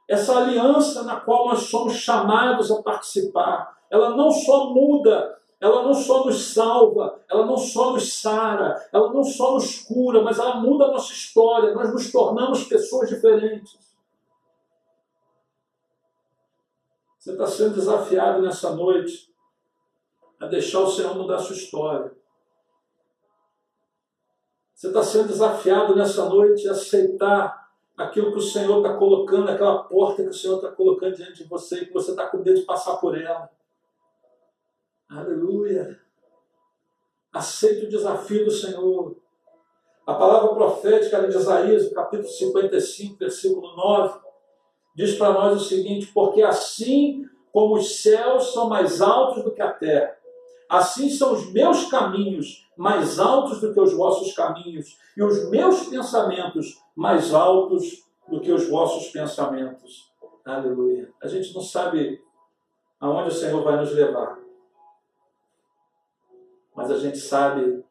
Essa 0.07 0.39
aliança 0.39 1.03
na 1.03 1.19
qual 1.19 1.49
nós 1.49 1.63
somos 1.63 1.93
chamados 1.93 2.71
a 2.71 2.81
participar, 2.81 3.77
ela 3.91 4.09
não 4.15 4.31
só 4.31 4.71
muda, 4.71 5.37
ela 5.61 5.83
não 5.83 5.93
só 5.93 6.25
nos 6.25 6.53
salva, 6.53 7.19
ela 7.29 7.45
não 7.45 7.57
só 7.57 7.91
nos 7.91 8.19
sara, 8.19 8.75
ela 8.91 9.13
não 9.13 9.23
só 9.23 9.53
nos 9.53 9.81
cura, 9.81 10.23
mas 10.23 10.39
ela 10.39 10.55
muda 10.55 10.85
a 10.85 10.91
nossa 10.91 11.13
história, 11.13 11.75
nós 11.75 11.91
nos 11.91 12.11
tornamos 12.11 12.63
pessoas 12.63 13.09
diferentes. 13.09 13.77
Você 17.19 17.33
está 17.33 17.45
sendo 17.45 17.75
desafiado 17.75 18.41
nessa 18.41 18.73
noite 18.73 19.29
a 20.39 20.47
deixar 20.47 20.79
o 20.79 20.89
Senhor 20.89 21.13
mudar 21.15 21.35
a 21.35 21.39
sua 21.39 21.55
história. 21.55 22.15
Você 24.73 24.87
está 24.87 25.03
sendo 25.03 25.27
desafiado 25.27 25.93
nessa 25.97 26.29
noite 26.29 26.65
a 26.69 26.71
aceitar 26.71 27.69
aquilo 27.97 28.31
que 28.31 28.37
o 28.37 28.41
Senhor 28.41 28.77
está 28.77 28.97
colocando, 28.97 29.49
aquela 29.49 29.83
porta 29.83 30.23
que 30.23 30.29
o 30.29 30.33
Senhor 30.33 30.55
está 30.55 30.71
colocando 30.71 31.17
diante 31.17 31.43
de 31.43 31.49
você, 31.49 31.85
que 31.85 31.91
você 31.91 32.11
está 32.11 32.27
com 32.27 32.37
medo 32.37 32.57
de 32.57 32.65
passar 32.65 32.95
por 32.95 33.21
ela. 33.21 33.51
Aleluia. 35.09 35.99
Aceite 37.33 37.87
o 37.87 37.89
desafio 37.89 38.45
do 38.45 38.51
Senhor. 38.51 39.21
A 40.07 40.13
palavra 40.13 40.55
profética 40.55 41.27
de 41.27 41.35
Isaías, 41.35 41.91
capítulo 41.91 42.29
55, 42.29 43.17
versículo 43.17 43.75
9, 43.75 44.28
diz 44.99 45.17
para 45.17 45.31
nós 45.31 45.61
o 45.61 45.65
seguinte: 45.65 46.11
Porque 46.13 46.41
assim 46.41 47.25
como 47.53 47.75
os 47.75 48.01
céus 48.01 48.51
são 48.51 48.67
mais 48.67 49.01
altos 49.01 49.43
do 49.45 49.51
que 49.51 49.61
a 49.61 49.71
terra, 49.71 50.13
assim 50.67 51.09
são 51.09 51.31
os 51.31 51.51
meus 51.53 51.89
caminhos 51.89 52.67
mais 52.77 53.17
altos 53.17 53.61
do 53.61 53.73
que 53.73 53.79
os 53.79 53.93
vossos 53.93 54.33
caminhos, 54.33 54.97
e 55.15 55.23
os 55.23 55.49
meus 55.49 55.87
pensamentos 55.87 56.81
mais 56.95 57.33
altos 57.33 58.05
do 58.27 58.41
que 58.41 58.51
os 58.51 58.69
vossos 58.69 59.07
pensamentos. 59.07 60.11
Aleluia. 60.45 61.11
A 61.21 61.27
gente 61.27 61.53
não 61.53 61.61
sabe 61.61 62.21
aonde 62.99 63.29
o 63.29 63.33
Senhor 63.33 63.63
vai 63.63 63.77
nos 63.77 63.93
levar, 63.93 64.37
mas 66.75 66.91
a 66.91 66.97
gente 66.97 67.17
sabe 67.17 67.83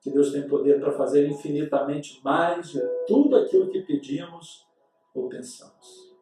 que 0.00 0.10
Deus 0.10 0.30
tem 0.30 0.46
poder 0.46 0.80
para 0.80 0.92
fazer 0.92 1.28
infinitamente 1.28 2.20
mais 2.22 2.70
de 2.70 2.80
tudo 3.06 3.36
aquilo 3.36 3.70
que 3.70 3.80
pedimos 3.80 4.66
ou 5.14 5.28
pensamos. 5.28 6.13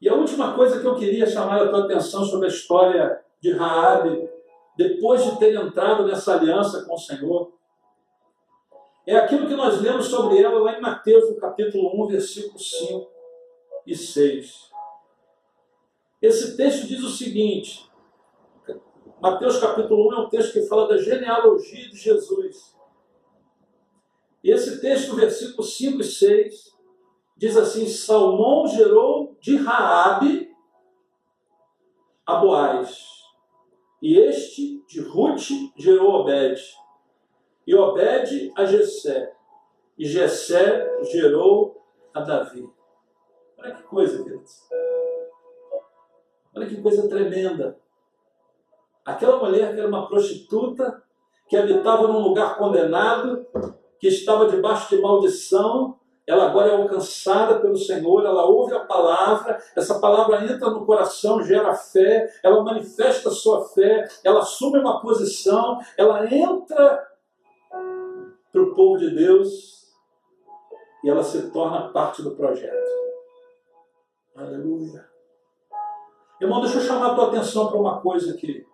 E 0.00 0.08
a 0.08 0.14
última 0.14 0.54
coisa 0.54 0.80
que 0.80 0.86
eu 0.86 0.94
queria 0.94 1.26
chamar 1.26 1.62
a 1.62 1.68
tua 1.68 1.84
atenção 1.84 2.24
sobre 2.24 2.46
a 2.46 2.50
história 2.50 3.20
de 3.40 3.52
Raabe 3.52 4.28
depois 4.78 5.24
de 5.24 5.36
ter 5.40 5.56
entrado 5.56 6.06
nessa 6.06 6.34
aliança 6.34 6.84
com 6.84 6.94
o 6.94 6.98
Senhor, 6.98 7.52
é 9.04 9.16
aquilo 9.16 9.48
que 9.48 9.56
nós 9.56 9.80
lemos 9.80 10.06
sobre 10.06 10.40
ela 10.40 10.60
lá 10.60 10.78
em 10.78 10.80
Mateus, 10.80 11.28
no 11.28 11.36
capítulo 11.36 12.04
1, 12.04 12.06
versículos 12.06 12.70
5 12.70 13.10
e 13.84 13.96
6. 13.96 14.70
Esse 16.22 16.56
texto 16.56 16.86
diz 16.86 17.02
o 17.02 17.10
seguinte: 17.10 17.90
Mateus 19.20 19.58
capítulo 19.58 20.10
1 20.10 20.12
é 20.12 20.18
um 20.20 20.28
texto 20.28 20.52
que 20.52 20.66
fala 20.66 20.86
da 20.86 20.96
genealogia 20.96 21.88
de 21.88 21.96
Jesus. 21.96 22.76
E 24.44 24.52
esse 24.52 24.80
texto, 24.80 25.16
versículo 25.16 25.64
5 25.64 26.00
e 26.00 26.04
6, 26.04 26.76
diz 27.36 27.56
assim: 27.56 27.88
Salmão 27.88 28.68
gerou 28.68 29.17
de 29.48 29.56
Raabe 29.56 30.54
a 32.26 32.36
Boaz. 32.36 33.22
E 34.02 34.18
este 34.18 34.84
de 34.86 35.00
Ruth 35.00 35.48
gerou 35.74 36.20
Obed. 36.20 36.60
E 37.66 37.74
Obed 37.74 38.52
a 38.54 38.66
Jessé. 38.66 39.32
E 39.96 40.04
Jessé 40.04 41.02
gerou 41.04 41.82
a 42.12 42.20
Davi. 42.20 42.68
Olha 43.56 43.74
que 43.74 43.82
coisa, 43.84 44.22
queridos. 44.22 44.68
Olha 46.54 46.66
que 46.66 46.82
coisa 46.82 47.08
tremenda. 47.08 47.80
Aquela 49.02 49.38
mulher 49.38 49.72
que 49.72 49.80
era 49.80 49.88
uma 49.88 50.06
prostituta, 50.06 51.02
que 51.48 51.56
habitava 51.56 52.06
num 52.06 52.20
lugar 52.20 52.58
condenado, 52.58 53.46
que 53.98 54.08
estava 54.08 54.50
debaixo 54.50 54.94
de 54.94 55.00
maldição, 55.00 55.97
ela 56.28 56.50
agora 56.50 56.68
é 56.68 56.76
alcançada 56.76 57.58
pelo 57.58 57.74
Senhor, 57.74 58.22
ela 58.22 58.44
ouve 58.44 58.74
a 58.74 58.84
palavra, 58.84 59.58
essa 59.74 59.98
palavra 59.98 60.44
entra 60.44 60.68
no 60.68 60.84
coração, 60.84 61.42
gera 61.42 61.74
fé, 61.74 62.30
ela 62.42 62.62
manifesta 62.62 63.30
a 63.30 63.32
sua 63.32 63.66
fé, 63.70 64.06
ela 64.22 64.40
assume 64.40 64.78
uma 64.78 65.00
posição, 65.00 65.78
ela 65.96 66.30
entra 66.30 67.08
para 68.52 68.62
o 68.62 68.74
povo 68.74 68.98
de 68.98 69.14
Deus 69.14 69.88
e 71.02 71.08
ela 71.08 71.24
se 71.24 71.50
torna 71.50 71.88
parte 71.92 72.22
do 72.22 72.36
projeto. 72.36 72.76
Aleluia. 74.36 75.08
Irmão, 76.42 76.60
deixa 76.60 76.76
eu 76.76 76.82
chamar 76.82 77.12
a 77.12 77.14
tua 77.14 77.28
atenção 77.28 77.68
para 77.68 77.80
uma 77.80 78.02
coisa 78.02 78.34
aqui. 78.34 78.66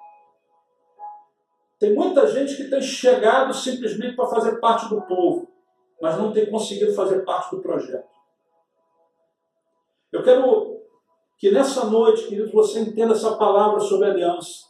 Tem 1.78 1.94
muita 1.94 2.26
gente 2.26 2.56
que 2.56 2.64
tem 2.64 2.82
chegado 2.82 3.54
simplesmente 3.54 4.16
para 4.16 4.26
fazer 4.26 4.58
parte 4.58 4.88
do 4.88 5.00
povo 5.02 5.53
mas 6.04 6.18
não 6.18 6.30
tem 6.30 6.50
conseguido 6.50 6.92
fazer 6.92 7.20
parte 7.20 7.56
do 7.56 7.62
projeto. 7.62 8.04
Eu 10.12 10.22
quero 10.22 10.82
que 11.38 11.50
nessa 11.50 11.86
noite, 11.86 12.26
queridos, 12.26 12.52
você 12.52 12.80
entenda 12.80 13.14
essa 13.14 13.36
palavra 13.36 13.80
sobre 13.80 14.08
aliança. 14.08 14.66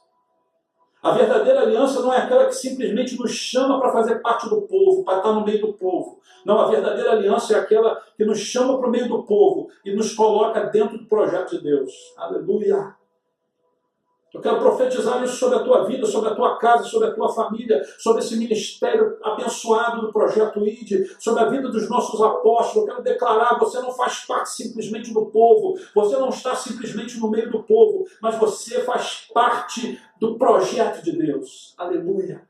A 1.03 1.11
verdadeira 1.11 1.63
aliança 1.63 2.01
não 2.03 2.15
é 2.15 2.19
aquela 2.19 2.47
que 2.47 2.55
simplesmente 2.55 3.19
nos 3.19 3.33
chama 3.33 3.81
para 3.81 3.91
fazer 3.91 4.21
parte 4.21 4.49
do 4.49 4.63
povo, 4.63 5.05
para 5.05 5.17
estar 5.17 5.33
no 5.33 5.45
meio 5.45 5.61
do 5.61 5.73
povo. 5.73 6.21
Não, 6.47 6.61
a 6.61 6.71
verdadeira 6.71 7.11
aliança 7.11 7.55
é 7.55 7.59
aquela 7.59 8.01
que 8.17 8.25
nos 8.25 8.39
chama 8.39 8.79
para 8.79 8.87
o 8.87 8.93
meio 8.93 9.09
do 9.09 9.25
povo 9.25 9.69
e 9.85 9.93
nos 9.93 10.15
coloca 10.15 10.61
dentro 10.67 10.97
do 10.99 11.07
projeto 11.07 11.57
de 11.57 11.65
Deus. 11.65 12.15
Aleluia. 12.17 12.95
Eu 14.35 14.41
quero 14.41 14.59
profetizar 14.59 15.23
isso 15.23 15.37
sobre 15.37 15.59
a 15.59 15.63
tua 15.63 15.85
vida, 15.85 16.05
sobre 16.05 16.29
a 16.29 16.35
tua 16.35 16.59
casa, 16.59 16.83
sobre 16.83 17.07
a 17.07 17.15
tua 17.15 17.33
família, 17.33 17.81
sobre 17.97 18.21
esse 18.21 18.37
ministério 18.37 19.17
abençoado 19.23 20.01
do 20.01 20.13
projeto 20.13 20.59
ID, 20.67 21.07
sobre 21.21 21.45
a 21.45 21.49
vida 21.49 21.69
dos 21.69 21.89
nossos 21.89 22.21
apóstolos. 22.21 22.89
Eu 22.89 22.95
quero 22.95 23.03
declarar: 23.05 23.57
você 23.61 23.79
não 23.81 23.93
faz 23.93 24.25
parte 24.25 24.51
simplesmente 24.51 25.15
do 25.15 25.27
povo, 25.27 25.79
você 25.95 26.17
não 26.17 26.31
está 26.31 26.57
simplesmente 26.57 27.17
no 27.21 27.31
meio 27.31 27.49
do 27.49 27.63
povo, 27.63 28.07
mas 28.21 28.37
você 28.37 28.81
faz 28.81 29.29
parte 29.33 30.01
do 30.19 30.37
projeto 30.37 31.01
de 31.05 31.13
Deus. 31.13 31.73
Aleluia. 31.79 32.43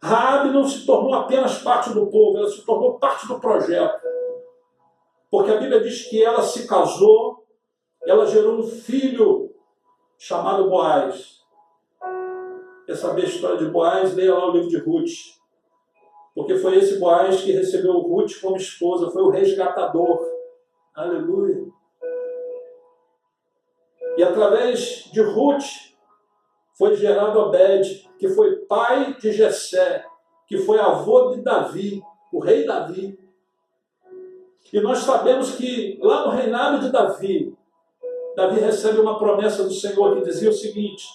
Raabe 0.00 0.50
não 0.50 0.68
se 0.68 0.86
tornou 0.86 1.14
apenas 1.14 1.58
parte 1.58 1.92
do 1.92 2.06
povo, 2.06 2.38
ela 2.38 2.48
se 2.48 2.64
tornou 2.64 2.96
parte 2.96 3.26
do 3.26 3.40
projeto. 3.40 4.06
Porque 5.28 5.50
a 5.50 5.58
Bíblia 5.58 5.80
diz 5.80 6.08
que 6.08 6.22
ela 6.22 6.42
se 6.42 6.64
casou, 6.68 7.44
ela 8.06 8.24
gerou 8.24 8.60
um 8.60 8.62
filho 8.62 9.45
chamado 10.18 10.68
Boaz. 10.68 11.40
Quer 12.84 12.96
saber 12.96 13.22
a 13.22 13.28
história 13.28 13.58
de 13.58 13.66
Boaz? 13.66 14.14
Leia 14.14 14.34
lá 14.34 14.48
o 14.48 14.52
livro 14.52 14.68
de 14.68 14.78
Ruth. 14.78 15.36
Porque 16.34 16.56
foi 16.56 16.76
esse 16.76 16.98
Boaz 16.98 17.42
que 17.42 17.52
recebeu 17.52 17.98
Ruth 17.98 18.40
como 18.40 18.56
esposa, 18.56 19.10
foi 19.10 19.22
o 19.22 19.30
resgatador. 19.30 20.20
Aleluia. 20.94 21.66
E 24.16 24.22
através 24.22 25.10
de 25.12 25.20
Ruth 25.20 25.64
foi 26.76 26.94
gerado 26.94 27.38
Obed, 27.38 28.08
que 28.18 28.28
foi 28.28 28.56
pai 28.66 29.14
de 29.14 29.32
Jessé, 29.32 30.04
que 30.46 30.58
foi 30.58 30.78
avô 30.78 31.30
de 31.30 31.42
Davi, 31.42 32.02
o 32.32 32.38
rei 32.38 32.66
Davi. 32.66 33.18
E 34.72 34.80
nós 34.80 34.98
sabemos 34.98 35.54
que 35.54 35.98
lá 36.02 36.26
no 36.26 36.32
reinado 36.32 36.80
de 36.80 36.90
Davi, 36.90 37.55
Davi 38.36 38.60
recebe 38.60 39.00
uma 39.00 39.18
promessa 39.18 39.64
do 39.64 39.72
Senhor 39.72 40.14
que 40.16 40.24
dizia 40.24 40.50
o 40.50 40.52
seguinte: 40.52 41.06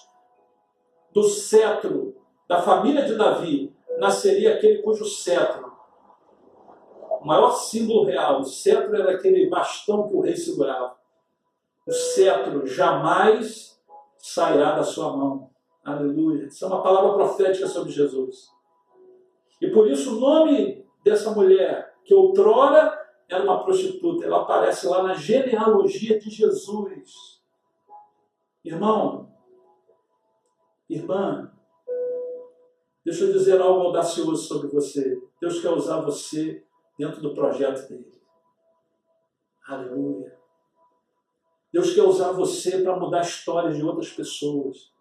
do 1.14 1.22
cetro 1.22 2.16
da 2.48 2.60
família 2.60 3.04
de 3.04 3.14
Davi 3.14 3.72
nasceria 3.98 4.54
aquele 4.54 4.82
cujo 4.82 5.04
cetro, 5.04 5.72
o 7.20 7.24
maior 7.24 7.52
símbolo 7.52 8.04
real, 8.04 8.40
o 8.40 8.44
cetro 8.44 8.96
era 8.96 9.12
aquele 9.12 9.48
bastão 9.48 10.08
que 10.08 10.16
o 10.16 10.20
rei 10.20 10.36
segurava. 10.36 10.96
O 11.86 11.92
cetro 11.92 12.66
jamais 12.66 13.80
sairá 14.18 14.72
da 14.72 14.82
sua 14.82 15.16
mão. 15.16 15.50
Aleluia. 15.84 16.46
Isso 16.46 16.64
é 16.64 16.68
uma 16.68 16.82
palavra 16.82 17.14
profética 17.14 17.68
sobre 17.68 17.92
Jesus. 17.92 18.48
E 19.60 19.68
por 19.68 19.88
isso 19.88 20.16
o 20.16 20.20
nome 20.20 20.84
dessa 21.04 21.30
mulher, 21.30 21.94
que 22.04 22.14
outrora 22.14 23.01
era 23.32 23.44
uma 23.44 23.64
prostituta. 23.64 24.24
Ela 24.24 24.42
aparece 24.42 24.86
lá 24.86 25.02
na 25.02 25.14
genealogia 25.14 26.18
de 26.18 26.30
Jesus. 26.30 27.40
Irmão, 28.64 29.28
irmã, 30.88 31.52
Deixa 33.04 33.24
eu 33.24 33.32
dizer 33.32 33.60
algo 33.60 33.86
audacioso 33.86 34.46
sobre 34.46 34.68
você. 34.68 35.20
Deus 35.40 35.60
quer 35.60 35.70
usar 35.70 36.00
você 36.00 36.64
dentro 36.96 37.20
do 37.20 37.34
projeto 37.34 37.88
dele. 37.88 38.22
Aleluia. 39.66 40.38
Deus 41.72 41.94
quer 41.94 42.02
usar 42.02 42.32
você 42.32 42.82
para 42.82 42.98
mudar 42.98 43.18
a 43.18 43.22
história 43.22 43.72
de 43.72 43.82
outras 43.82 44.10
pessoas. 44.10 44.92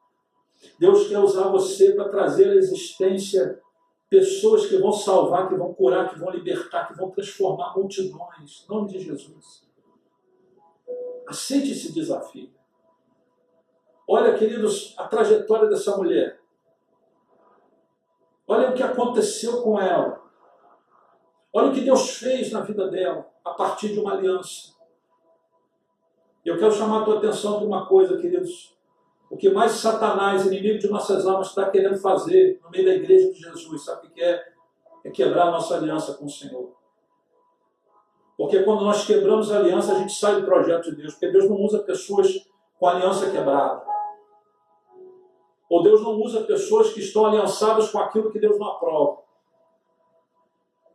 Deus 0.80 1.08
quer 1.08 1.20
usar 1.20 1.50
você 1.50 1.94
para 1.94 2.10
trazer 2.10 2.50
à 2.50 2.56
existência 2.56 3.62
pessoas 4.12 4.66
que 4.66 4.76
vão 4.78 4.92
salvar, 4.92 5.48
que 5.48 5.56
vão 5.56 5.74
curar, 5.74 6.10
que 6.10 6.20
vão 6.20 6.30
libertar, 6.32 6.86
que 6.90 6.98
vão 6.98 7.10
transformar 7.10 7.74
multidões. 7.74 8.66
Em 8.66 8.70
nome 8.70 8.90
de 8.90 9.00
Jesus. 9.00 9.66
Aceite 11.26 11.72
esse 11.72 11.94
desafio. 11.94 12.52
Olha, 14.06 14.38
queridos, 14.38 14.94
a 14.98 15.08
trajetória 15.08 15.70
dessa 15.70 15.96
mulher. 15.96 16.42
Olha 18.46 18.72
o 18.72 18.74
que 18.74 18.84
aconteceu 18.84 19.62
com 19.62 19.80
ela. 19.80 20.22
Olha 21.54 21.70
o 21.70 21.74
que 21.74 21.80
Deus 21.80 22.18
fez 22.18 22.52
na 22.52 22.60
vida 22.60 22.90
dela 22.90 23.26
a 23.46 23.52
partir 23.52 23.94
de 23.94 24.00
uma 24.02 24.12
aliança. 24.12 24.74
Eu 26.44 26.60
quero 26.60 26.74
chamar 26.74 27.04
a 27.04 27.06
tua 27.06 27.20
atenção 27.20 27.60
para 27.60 27.66
uma 27.66 27.86
coisa, 27.86 28.18
queridos. 28.18 28.78
O 29.32 29.38
que 29.38 29.50
mais 29.50 29.72
Satanás, 29.72 30.46
inimigo 30.46 30.78
de 30.78 30.90
nossas 30.90 31.26
almas, 31.26 31.48
está 31.48 31.70
querendo 31.70 31.98
fazer 31.98 32.60
no 32.62 32.70
meio 32.70 32.84
da 32.84 32.94
igreja 32.94 33.32
de 33.32 33.40
Jesus, 33.40 33.86
sabe 33.86 34.08
o 34.08 34.12
que 34.12 34.22
é? 34.22 34.44
É 35.06 35.10
quebrar 35.10 35.48
a 35.48 35.52
nossa 35.52 35.76
aliança 35.76 36.16
com 36.16 36.26
o 36.26 36.30
Senhor. 36.30 36.76
Porque 38.38 38.62
quando 38.64 38.84
nós 38.84 39.06
quebramos 39.06 39.50
a 39.50 39.60
aliança, 39.60 39.94
a 39.94 40.00
gente 40.00 40.12
sai 40.12 40.36
do 40.36 40.46
projeto 40.46 40.90
de 40.90 40.98
Deus. 40.98 41.14
Porque 41.14 41.32
Deus 41.32 41.50
não 41.50 41.56
usa 41.62 41.80
pessoas 41.80 42.46
com 42.78 42.88
aliança 42.88 43.32
quebrada. 43.32 43.82
Ou 45.70 45.82
Deus 45.82 46.04
não 46.04 46.20
usa 46.20 46.42
pessoas 46.42 46.92
que 46.92 47.00
estão 47.00 47.26
aliançadas 47.26 47.90
com 47.90 48.00
aquilo 48.00 48.32
que 48.32 48.40
Deus 48.40 48.60
não 48.60 48.68
aprova. 48.68 49.22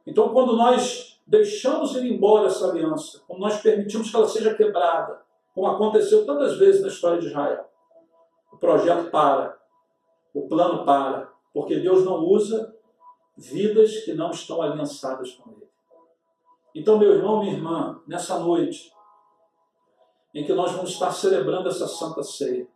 Então, 0.07 0.29
quando 0.29 0.55
nós 0.55 1.22
deixamos 1.27 1.96
ir 1.96 2.12
embora 2.12 2.49
essa 2.49 2.68
aliança, 2.68 3.22
quando 3.27 3.40
nós 3.40 3.62
permitimos 3.62 4.11
que 4.11 4.16
ela 4.16 4.29
seja 4.29 4.55
quebrada, 4.55 5.22
como 5.55 5.68
aconteceu 5.68 6.27
tantas 6.27 6.59
vezes 6.59 6.83
na 6.83 6.88
história 6.88 7.18
de 7.18 7.29
Israel, 7.29 7.66
o 8.57 8.59
projeto 8.59 9.11
para, 9.11 9.55
o 10.33 10.49
plano 10.49 10.83
para, 10.87 11.31
porque 11.53 11.79
Deus 11.79 12.05
não 12.05 12.25
usa 12.25 12.75
vidas 13.37 13.99
que 13.99 14.14
não 14.14 14.31
estão 14.31 14.62
aliançadas 14.62 15.33
com 15.33 15.51
Ele. 15.51 15.69
Então, 16.75 16.99
meu 16.99 17.12
irmão, 17.12 17.40
minha 17.40 17.53
irmã, 17.53 18.01
nessa 18.07 18.38
noite, 18.38 18.90
em 20.35 20.45
que 20.45 20.55
nós 20.55 20.73
vamos 20.73 20.90
estar 20.90 21.12
celebrando 21.12 21.69
essa 21.69 21.87
santa 21.87 22.23
ceia, 22.23 22.66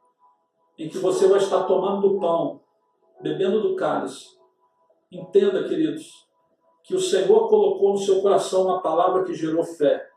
em 0.79 0.89
que 0.89 0.99
você 0.99 1.27
vai 1.27 1.39
estar 1.39 1.65
tomando 1.65 2.09
do 2.09 2.21
pão, 2.21 2.61
bebendo 3.23 3.63
do 3.63 3.75
cálice. 3.75 4.39
Entenda, 5.11 5.67
queridos, 5.67 6.29
que 6.85 6.95
o 6.95 7.01
Senhor 7.01 7.49
colocou 7.49 7.93
no 7.93 7.99
seu 7.99 8.21
coração 8.21 8.65
uma 8.65 8.83
palavra 8.83 9.25
que 9.25 9.33
gerou 9.33 9.65
fé. 9.65 10.11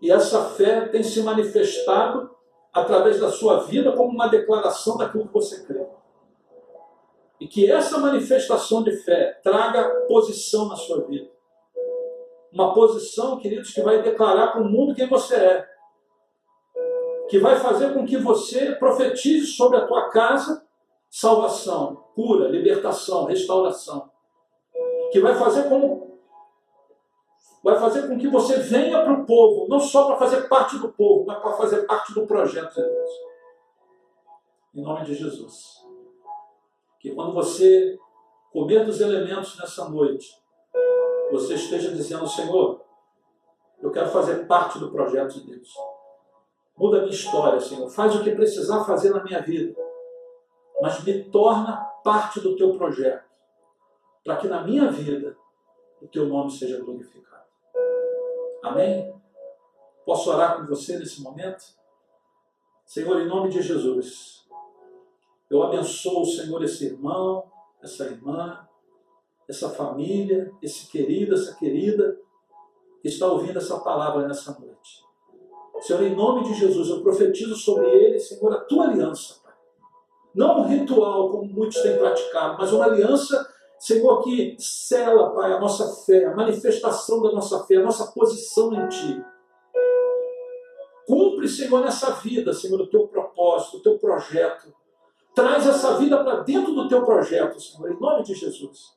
E 0.00 0.10
essa 0.10 0.50
fé 0.50 0.88
tem 0.88 1.02
se 1.02 1.22
manifestado 1.22 2.34
através 2.72 3.20
da 3.20 3.30
sua 3.30 3.60
vida 3.64 3.92
como 3.92 4.10
uma 4.10 4.28
declaração 4.28 4.96
daquilo 4.96 5.26
que 5.26 5.34
você 5.34 5.64
crê. 5.64 5.84
E 7.40 7.48
que 7.48 7.70
essa 7.70 7.98
manifestação 7.98 8.82
de 8.82 8.92
fé 8.98 9.40
traga 9.42 10.06
posição 10.06 10.68
na 10.68 10.76
sua 10.76 11.02
vida. 11.06 11.30
Uma 12.52 12.74
posição, 12.74 13.38
queridos, 13.38 13.72
que 13.72 13.80
vai 13.80 14.02
declarar 14.02 14.48
para 14.48 14.60
o 14.60 14.68
mundo 14.68 14.94
quem 14.94 15.08
você 15.08 15.36
é 15.36 15.70
que 17.30 17.38
vai 17.38 17.60
fazer 17.60 17.94
com 17.94 18.04
que 18.04 18.16
você 18.16 18.72
profetize 18.72 19.46
sobre 19.46 19.78
a 19.78 19.86
tua 19.86 20.10
casa 20.10 20.66
salvação, 21.08 22.04
cura, 22.14 22.48
libertação, 22.48 23.24
restauração. 23.24 24.10
Que 25.12 25.20
vai 25.20 25.34
fazer 25.36 25.68
com 25.68 25.99
vai 27.62 27.78
fazer 27.78 28.08
com 28.08 28.18
que 28.18 28.28
você 28.28 28.58
venha 28.58 29.02
para 29.02 29.12
o 29.12 29.26
povo, 29.26 29.68
não 29.68 29.78
só 29.78 30.06
para 30.06 30.16
fazer 30.16 30.48
parte 30.48 30.78
do 30.78 30.88
povo, 30.90 31.26
mas 31.26 31.38
para 31.38 31.52
fazer 31.52 31.86
parte 31.86 32.14
do 32.14 32.26
projeto 32.26 32.74
de 32.74 32.82
Deus. 32.82 33.10
Em 34.74 34.82
nome 34.82 35.04
de 35.04 35.14
Jesus. 35.14 35.84
Que 36.98 37.14
quando 37.14 37.32
você 37.32 37.98
comer 38.52 38.84
dos 38.84 39.00
elementos 39.00 39.58
nessa 39.58 39.88
noite, 39.88 40.28
você 41.30 41.54
esteja 41.54 41.92
dizendo, 41.92 42.26
Senhor, 42.26 42.80
eu 43.80 43.90
quero 43.90 44.08
fazer 44.10 44.46
parte 44.46 44.78
do 44.78 44.90
projeto 44.90 45.34
de 45.34 45.46
Deus. 45.46 45.72
Muda 46.76 46.98
a 46.98 47.00
minha 47.00 47.12
história, 47.12 47.60
Senhor. 47.60 47.88
Faz 47.90 48.14
o 48.16 48.24
que 48.24 48.34
precisar 48.34 48.84
fazer 48.84 49.10
na 49.10 49.22
minha 49.22 49.40
vida. 49.40 49.74
Mas 50.80 51.02
me 51.04 51.24
torna 51.24 51.76
parte 52.02 52.40
do 52.40 52.56
teu 52.56 52.76
projeto. 52.76 53.28
Para 54.24 54.36
que 54.36 54.48
na 54.48 54.62
minha 54.62 54.90
vida 54.90 55.36
o 56.00 56.08
teu 56.08 56.26
nome 56.26 56.50
seja 56.50 56.82
glorificado. 56.82 57.29
Amém? 58.62 59.14
Posso 60.04 60.30
orar 60.30 60.58
com 60.58 60.66
você 60.66 60.98
nesse 60.98 61.22
momento? 61.22 61.62
Senhor, 62.84 63.20
em 63.20 63.28
nome 63.28 63.50
de 63.50 63.62
Jesus, 63.62 64.46
eu 65.48 65.62
abençoo, 65.62 66.24
Senhor, 66.24 66.62
esse 66.62 66.86
irmão, 66.86 67.44
essa 67.82 68.04
irmã, 68.04 68.66
essa 69.48 69.70
família, 69.70 70.52
esse 70.62 70.88
querido, 70.88 71.34
essa 71.34 71.54
querida 71.54 72.18
que 73.00 73.08
está 73.08 73.26
ouvindo 73.26 73.58
essa 73.58 73.78
palavra 73.80 74.26
nessa 74.26 74.58
noite. 74.58 75.04
Senhor, 75.80 76.02
em 76.02 76.14
nome 76.14 76.44
de 76.44 76.54
Jesus, 76.54 76.88
eu 76.88 77.02
profetizo 77.02 77.56
sobre 77.56 77.88
ele, 77.88 78.18
Senhor, 78.18 78.52
a 78.52 78.60
tua 78.60 78.84
aliança, 78.88 79.40
Pai. 79.42 79.54
Não 80.34 80.60
um 80.60 80.66
ritual, 80.68 81.30
como 81.30 81.44
muitos 81.44 81.80
têm 81.80 81.98
praticado, 81.98 82.58
mas 82.58 82.72
uma 82.72 82.84
aliança, 82.84 83.48
Senhor, 83.80 84.22
que 84.22 84.54
sela, 84.58 85.30
Pai, 85.30 85.52
a 85.52 85.58
nossa 85.58 86.04
fé, 86.04 86.26
a 86.26 86.36
manifestação 86.36 87.22
da 87.22 87.32
nossa 87.32 87.64
fé, 87.64 87.76
a 87.76 87.82
nossa 87.82 88.12
posição 88.12 88.72
em 88.74 88.88
Ti. 88.88 89.24
Cumpre, 91.06 91.48
Senhor, 91.48 91.80
nessa 91.80 92.12
vida, 92.12 92.52
Senhor, 92.52 92.80
o 92.80 92.86
teu 92.86 93.08
propósito, 93.08 93.78
o 93.78 93.82
teu 93.82 93.98
projeto. 93.98 94.72
Traz 95.34 95.66
essa 95.66 95.96
vida 95.96 96.22
para 96.22 96.42
dentro 96.42 96.74
do 96.74 96.86
teu 96.86 97.04
projeto, 97.04 97.58
Senhor, 97.58 97.90
em 97.90 97.98
nome 97.98 98.22
de 98.22 98.34
Jesus. 98.34 98.92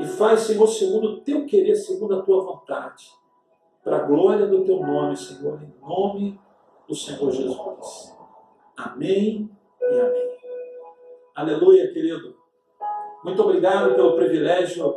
E 0.00 0.04
faz, 0.04 0.40
Senhor, 0.40 0.66
segundo 0.66 1.08
o 1.08 1.20
teu 1.20 1.46
querer, 1.46 1.76
segundo 1.76 2.16
a 2.16 2.22
tua 2.22 2.42
vontade 2.42 3.16
para 3.86 3.98
a 3.98 4.02
glória 4.02 4.48
do 4.48 4.64
teu 4.64 4.80
nome, 4.80 5.16
Senhor, 5.16 5.62
em 5.62 5.72
nome 5.80 6.40
do 6.88 6.94
Senhor 6.94 7.30
Jesus. 7.30 8.12
Amém 8.76 9.48
e 9.80 10.00
amém. 10.00 10.36
Aleluia, 11.36 11.92
querido. 11.92 12.35
Muito 13.26 13.42
obrigado 13.42 13.96
pelo 13.96 14.14
privilégio 14.14 14.94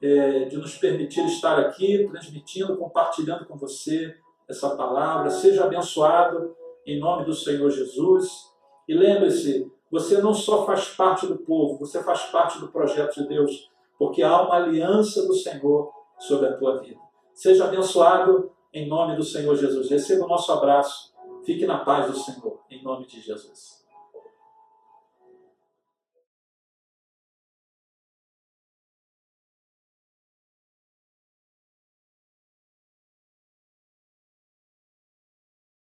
é, 0.00 0.46
de 0.46 0.56
nos 0.56 0.78
permitir 0.78 1.26
estar 1.26 1.58
aqui, 1.58 2.08
transmitindo, 2.10 2.74
compartilhando 2.78 3.44
com 3.44 3.54
você 3.58 4.16
essa 4.48 4.74
palavra. 4.74 5.28
Seja 5.28 5.64
abençoado 5.64 6.56
em 6.86 6.98
nome 6.98 7.26
do 7.26 7.34
Senhor 7.34 7.68
Jesus. 7.68 8.46
E 8.88 8.94
lembre-se, 8.94 9.70
você 9.90 10.22
não 10.22 10.32
só 10.32 10.64
faz 10.64 10.88
parte 10.88 11.26
do 11.26 11.36
povo, 11.36 11.78
você 11.78 12.02
faz 12.02 12.22
parte 12.30 12.58
do 12.58 12.68
projeto 12.68 13.16
de 13.16 13.28
Deus, 13.28 13.70
porque 13.98 14.22
há 14.22 14.40
uma 14.40 14.56
aliança 14.56 15.26
do 15.26 15.34
Senhor 15.34 15.92
sobre 16.18 16.48
a 16.48 16.56
tua 16.56 16.80
vida. 16.80 16.98
Seja 17.34 17.66
abençoado 17.66 18.50
em 18.72 18.88
nome 18.88 19.16
do 19.16 19.22
Senhor 19.22 19.54
Jesus. 19.54 19.90
Receba 19.90 20.24
o 20.24 20.28
nosso 20.28 20.50
abraço. 20.50 21.12
Fique 21.44 21.66
na 21.66 21.84
paz 21.84 22.10
do 22.10 22.16
Senhor, 22.16 22.58
em 22.70 22.82
nome 22.82 23.06
de 23.06 23.20
Jesus. 23.20 23.79